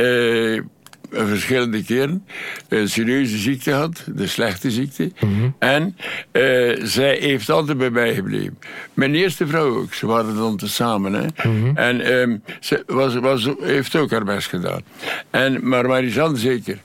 verschillende 1.12 1.84
keren 1.84 2.26
een 2.70 2.89
serieuze 2.89 3.38
ziekte 3.38 3.72
had, 3.72 4.04
de 4.15 4.28
slechte 4.28 4.72
ziekte. 4.72 5.12
En 5.60 5.98
eh, 6.32 6.41
zij 6.84 7.17
heeft 7.20 7.50
altijd 7.50 7.78
bij 7.78 7.89
mij 7.89 8.13
gebleven. 8.13 8.60
Mijn 8.93 9.15
eerste 9.15 9.48
vrouw 9.48 9.78
ook, 9.78 9.93
ze 9.93 10.06
waren 10.06 10.36
dan 10.36 10.58
tezamen. 10.58 11.13
Hè? 11.13 11.26
En 11.74 12.02
ehm, 12.02 12.38
ze 12.60 12.84
was, 12.88 13.15
was, 13.15 13.50
heeft 13.62 13.96
ook 13.96 14.12
haar 14.12 14.24
best 14.24 14.48
gedaan. 14.48 14.82
En, 15.30 15.67
maar 15.67 15.88
Marisanne 15.88 16.38
zeker. 16.38 16.78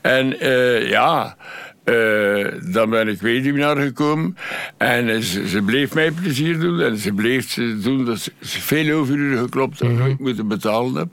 En 0.00 0.40
eh, 0.40 0.88
ja... 0.88 1.36
Uh, 1.84 2.46
dan 2.72 2.90
ben 2.90 3.08
ik 3.08 3.20
weduwnaar 3.20 3.76
gekomen. 3.76 4.36
En 4.76 5.08
uh, 5.08 5.18
ze, 5.18 5.48
ze, 5.48 5.62
bleef 5.62 5.94
mij 5.94 6.10
plezier 6.10 6.58
doen. 6.58 6.80
En 6.80 6.96
ze 6.96 7.12
bleef 7.12 7.50
ze 7.50 7.78
doen 7.82 8.04
dat 8.04 8.18
ze, 8.18 8.32
ze 8.40 8.60
veel 8.60 8.96
overuren 8.96 9.38
geklopt 9.38 9.80
en 9.80 9.96
nooit 9.96 10.18
moeten 10.18 10.48
betalen 10.48 10.94
heb. 10.94 11.08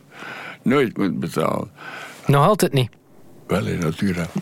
Nooit 0.61 0.97
moeten 0.97 1.19
betalen. 1.19 1.69
Nog 2.27 2.47
altijd 2.47 2.73
niet. 2.73 2.89
Wel 3.47 3.65
in 3.65 3.79
natura. 3.79 4.27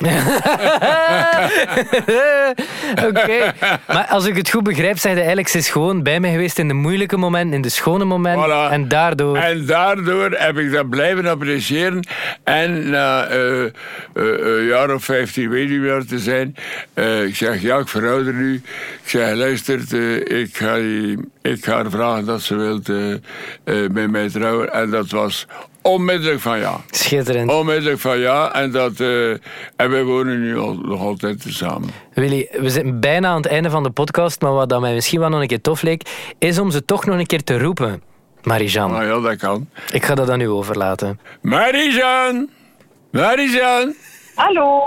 Oké. 3.08 3.54
Maar 3.88 4.06
als 4.10 4.26
ik 4.26 4.36
het 4.36 4.50
goed 4.50 4.64
begrijp, 4.64 4.98
zeg 4.98 5.12
je 5.12 5.18
eigenlijk, 5.18 5.48
ze 5.48 5.58
is 5.58 5.70
gewoon 5.70 6.04
bij 6.04 6.20
mij 6.20 6.32
geweest 6.32 6.60
in 6.60 6.68
de 6.68 6.74
moeilijke 6.74 7.18
momenten, 7.18 7.56
in 7.56 7.62
de 7.62 7.70
schone 7.70 8.06
momenten. 8.06 8.50
Voilà. 8.50 8.72
En 8.72 8.88
daardoor... 8.88 9.38
En 9.38 9.66
daardoor 9.66 10.32
heb 10.32 10.58
ik 10.58 10.72
dat 10.72 10.90
blijven 10.90 11.26
appreciëren. 11.26 12.08
En 12.44 12.90
na 12.90 13.32
uh, 13.32 13.62
uh, 13.62 13.70
een 14.14 14.66
jaar 14.66 14.94
of 14.94 15.04
vijftien 15.04 15.50
weduwnaar 15.50 16.06
te 16.06 16.20
zijn, 16.20 16.56
uh, 16.94 17.24
ik 17.24 17.36
zeg, 17.36 17.62
ja, 17.62 17.78
ik 17.78 17.88
verouder 17.88 18.34
nu. 18.34 18.54
Ik 19.04 19.10
zeg, 19.10 19.36
luister, 19.36 19.94
ik 20.32 20.58
ga 20.58 20.78
ik 21.46 21.66
ga 21.66 21.74
haar 21.74 21.90
vragen 21.90 22.26
dat 22.26 22.42
ze 22.42 22.56
wil 22.56 22.80
uh, 22.86 23.90
met 23.90 24.12
mij 24.12 24.30
trouwen. 24.30 24.74
En 24.74 24.90
dat 24.90 25.10
was 25.10 25.48
onmiddellijk 25.82 26.40
van 26.40 26.60
ja. 26.60 26.78
Schitterend. 26.90 27.52
Onmiddellijk 27.52 28.00
van 28.00 28.18
ja. 28.18 28.54
En, 28.54 28.72
dat, 28.72 29.00
uh, 29.00 29.30
en 29.76 29.90
wij 29.90 30.04
wonen 30.04 30.42
nu 30.42 30.58
al, 30.58 30.74
nog 30.74 31.02
altijd 31.02 31.46
samen. 31.48 31.90
Willy, 32.14 32.48
we 32.52 32.70
zitten 32.70 33.00
bijna 33.00 33.28
aan 33.28 33.36
het 33.36 33.46
einde 33.46 33.70
van 33.70 33.84
de 33.84 33.90
podcast. 33.90 34.42
Maar 34.42 34.54
wat 34.54 34.70
dat 34.70 34.82
mij 34.82 34.94
misschien 34.94 35.20
wel 35.20 35.30
nog 35.30 35.42
een 35.42 35.48
keer 35.48 35.62
tof 35.62 35.82
leek, 35.82 36.34
is 36.40 36.60
om 36.60 36.72
ze 36.72 36.86
toch 36.86 37.06
nog 37.06 37.18
een 37.18 37.26
keer 37.26 37.44
te 37.44 37.60
roepen. 37.60 38.02
Marijan. 38.44 38.96
Ah 38.96 39.04
ja, 39.04 39.20
dat 39.20 39.36
kan. 39.36 39.70
Ik 39.92 40.06
ga 40.06 40.16
dat 40.16 40.30
aan 40.30 40.40
u 40.40 40.50
overlaten. 40.50 41.20
Marijan! 41.42 42.50
Marijan! 43.12 43.94
Hallo. 44.36 44.82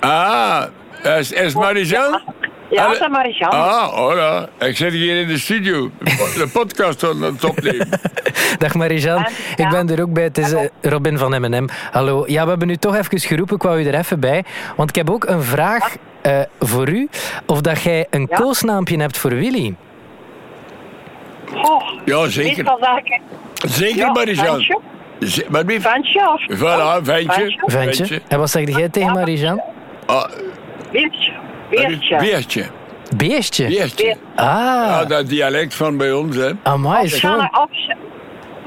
Ah, 0.00 0.64
is, 1.02 1.32
is 1.32 1.54
Marijan? 1.54 2.22
Ja, 2.70 2.88
dat 2.88 3.00
is 3.00 3.08
Marijan. 3.08 3.50
Ah, 3.50 3.82
hola. 3.82 4.48
Ik 4.58 4.76
zit 4.76 4.92
hier 4.92 5.20
in 5.20 5.28
de 5.28 5.38
studio. 5.38 5.90
De 5.98 6.48
podcast 6.52 7.04
aan 7.04 7.22
het 7.22 7.44
opnemen. 7.44 7.88
Dag 8.58 8.74
Marijan. 8.74 9.26
Ik 9.56 9.68
ben 9.70 9.90
er 9.90 10.02
ook 10.02 10.12
bij. 10.12 10.24
Het 10.24 10.38
is 10.38 10.52
eh, 10.52 10.66
Robin 10.82 11.18
van 11.18 11.40
M&M. 11.40 11.68
Hallo. 11.90 12.24
Ja, 12.26 12.42
we 12.42 12.48
hebben 12.48 12.68
u 12.68 12.76
toch 12.76 12.96
even 12.96 13.20
geroepen. 13.20 13.56
Ik 13.56 13.62
wou 13.62 13.80
u 13.80 13.86
er 13.86 13.94
even 13.94 14.20
bij. 14.20 14.44
Want 14.76 14.88
ik 14.88 14.94
heb 14.94 15.10
ook 15.10 15.24
een 15.24 15.42
vraag 15.42 15.96
uh, 16.26 16.40
voor 16.60 16.88
u. 16.88 17.08
Of 17.46 17.60
dat 17.60 17.82
jij 17.82 18.06
een 18.10 18.26
ja? 18.30 18.36
koosnaampje 18.36 19.00
hebt 19.00 19.18
voor 19.18 19.30
Willy. 19.30 19.74
Oh, 21.54 21.82
ja, 22.04 22.28
zeker. 22.28 22.78
Zeker, 23.66 23.96
ja, 23.96 24.12
Marijan. 24.12 24.64
Wat 25.48 25.64
wie? 25.64 25.80
Ventje 25.80 26.30
of? 26.30 26.58
Voilà, 26.58 27.02
ventje. 27.02 27.58
Ventje. 27.66 28.22
En 28.28 28.38
wat 28.38 28.50
zeg 28.50 28.76
jij 28.76 28.88
tegen 28.88 29.12
Marijan? 29.12 29.62
Ah. 30.06 30.24
Beertje. 30.92 31.43
Beertje. 31.70 32.16
Beertje. 32.18 32.66
Beestje? 33.16 33.68
Beertje. 33.68 34.16
Ah. 34.34 34.44
Ja, 34.44 35.04
dat 35.04 35.28
dialect 35.28 35.74
van 35.74 35.96
bij 35.96 36.12
ons, 36.12 36.36
hè. 36.36 36.50
Amai, 36.62 37.04
of, 37.04 37.20
Janne, 37.20 37.50
of, 37.52 37.70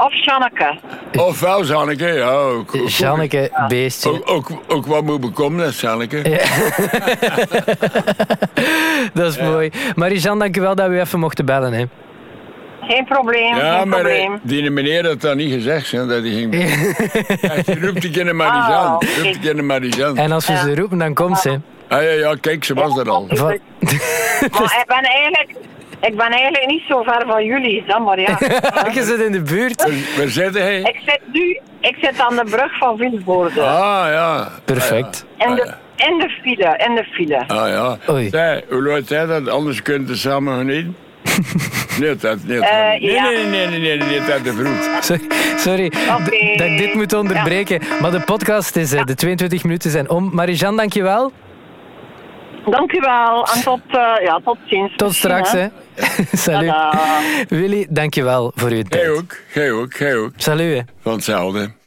of 0.05 0.13
Janneke. 0.25 0.77
Of 1.17 1.39
wel 1.39 1.65
Janneke, 1.65 2.07
ja. 2.07 2.29
Ook, 2.29 2.75
ook, 2.75 2.89
Janneke, 2.89 3.65
beestje. 3.67 4.09
Ook, 4.09 4.29
ook, 4.29 4.49
ook 4.67 4.85
wat 4.85 5.03
moet 5.03 5.21
bekomen, 5.21 5.63
dat 5.65 5.79
Janneke. 5.79 6.29
Ja. 6.29 6.37
dat 9.13 9.31
is 9.31 9.35
ja. 9.35 9.49
mooi. 9.49 9.71
Marijan, 9.95 10.39
dank 10.39 10.57
u 10.57 10.61
wel 10.61 10.75
dat 10.75 10.89
we 10.89 10.99
even 10.99 11.19
mochten 11.19 11.45
bellen, 11.45 11.73
hè. 11.73 11.83
Geen 12.81 13.05
probleem, 13.05 13.55
ja, 13.55 13.77
geen 13.77 13.89
maar 13.89 13.99
probleem. 13.99 14.39
die 14.43 14.69
meneer 14.71 15.07
had 15.07 15.21
dat 15.21 15.35
niet 15.35 15.53
gezegd, 15.53 15.91
hè, 15.91 16.05
dat 16.05 16.21
hij 16.21 16.31
ging... 16.31 16.53
hij 17.41 17.77
roept 17.81 18.03
ik 18.03 18.15
in 18.15 18.25
de 18.25 18.33
Marijan. 18.33 18.85
Oh, 18.85 18.99
roept 19.23 19.35
ik 19.35 19.43
in 19.43 19.55
de 19.55 19.61
Marijan. 19.61 20.17
En 20.17 20.31
als 20.31 20.47
we 20.47 20.57
ze 20.57 20.75
roepen, 20.75 20.97
dan 20.97 21.13
komt 21.13 21.39
ze. 21.39 21.59
Ah 21.87 22.03
ja, 22.03 22.09
ja, 22.09 22.35
kijk, 22.41 22.63
ze 22.63 22.73
was 22.73 22.97
er 22.97 23.09
al. 23.09 23.27
Van... 23.29 23.47
maar 24.51 24.77
ik 24.79 24.85
ben 24.87 25.03
eigenlijk... 25.03 25.55
Ik 26.01 26.17
ben 26.17 26.31
eigenlijk 26.31 26.67
niet 26.67 26.83
zo 26.87 27.03
ver 27.03 27.23
van 27.27 27.45
jullie, 27.45 27.83
dan 27.87 28.03
maar 28.03 28.19
ja. 28.19 28.37
Je 28.93 29.03
zit 29.03 29.19
in 29.19 29.31
de 29.31 29.41
buurt. 29.41 29.83
Waar 30.17 30.27
zit 30.27 30.53
hij? 30.57 30.79
Ik 30.79 30.99
zit 31.05 31.19
nu 31.31 31.59
ik 31.81 31.95
zit 32.01 32.19
aan 32.19 32.35
de 32.35 32.43
brug 32.43 32.77
van 32.77 32.97
Vilvoorde. 32.97 33.61
Ah 33.61 34.05
ja. 34.09 34.51
Perfect. 34.65 35.25
In 35.37 35.55
de, 35.55 35.73
in 35.95 36.19
de 36.19 36.29
file, 36.41 36.83
in 36.87 36.95
de 36.95 37.03
file. 37.03 37.47
Ah 37.47 37.69
ja. 37.69 37.97
Oei. 38.09 38.29
Zij, 38.29 38.63
hoe 38.69 38.83
laat 38.83 39.09
jij 39.09 39.25
dat? 39.25 39.49
Anders 39.49 39.81
kunnen 39.81 40.07
we 40.07 40.15
samen 40.15 40.55
gaan 40.55 40.69
eten. 40.69 40.95
Nee, 41.99 42.15
dat, 42.15 42.37
nee, 42.43 42.59
dat, 42.59 42.69
Uh, 42.69 42.89
nee, 42.89 43.01
ja. 43.01 43.23
nee, 43.23 43.45
nee, 43.45 43.67
nee, 43.67 43.79
nee, 43.79 43.97
nee, 43.97 44.21
dat 44.25 44.43
te 44.43 44.53
vroeg. 44.53 45.03
Sorry, 45.59 45.89
dat 46.57 46.67
ik 46.67 46.77
dit 46.77 46.93
moet 46.93 47.13
onderbreken. 47.13 47.81
Maar 48.01 48.11
de 48.11 48.19
podcast 48.19 48.75
is, 48.75 48.93
eh, 48.93 49.03
de 49.03 49.15
22 49.15 49.63
minuten 49.63 49.91
zijn 49.91 50.09
om. 50.09 50.29
Marijan, 50.33 50.75
dankjewel. 50.75 51.31
Dank 52.69 52.93
u 52.93 52.99
wel. 52.99 53.47
En 53.53 53.61
tot, 53.63 53.79
eh, 53.87 54.13
ja, 54.23 54.39
tot 54.43 54.57
ziens. 54.65 54.95
Tot 54.95 55.13
straks, 55.13 55.51
hè. 55.51 55.67
Salut. 56.47 56.69
Tada. 56.69 56.91
Willy, 57.49 57.87
dankjewel 57.89 58.51
voor 58.55 58.69
uw 58.69 58.81
tijd. 58.81 59.03
Jij 59.03 59.11
ook, 59.11 59.35
jij 59.53 59.71
ook, 59.71 59.93
jij 59.93 60.15
ook. 60.15 60.31
Salut, 60.35 60.77
hè. 60.77 60.81
Van 61.01 61.13
hetzelfde. 61.13 61.71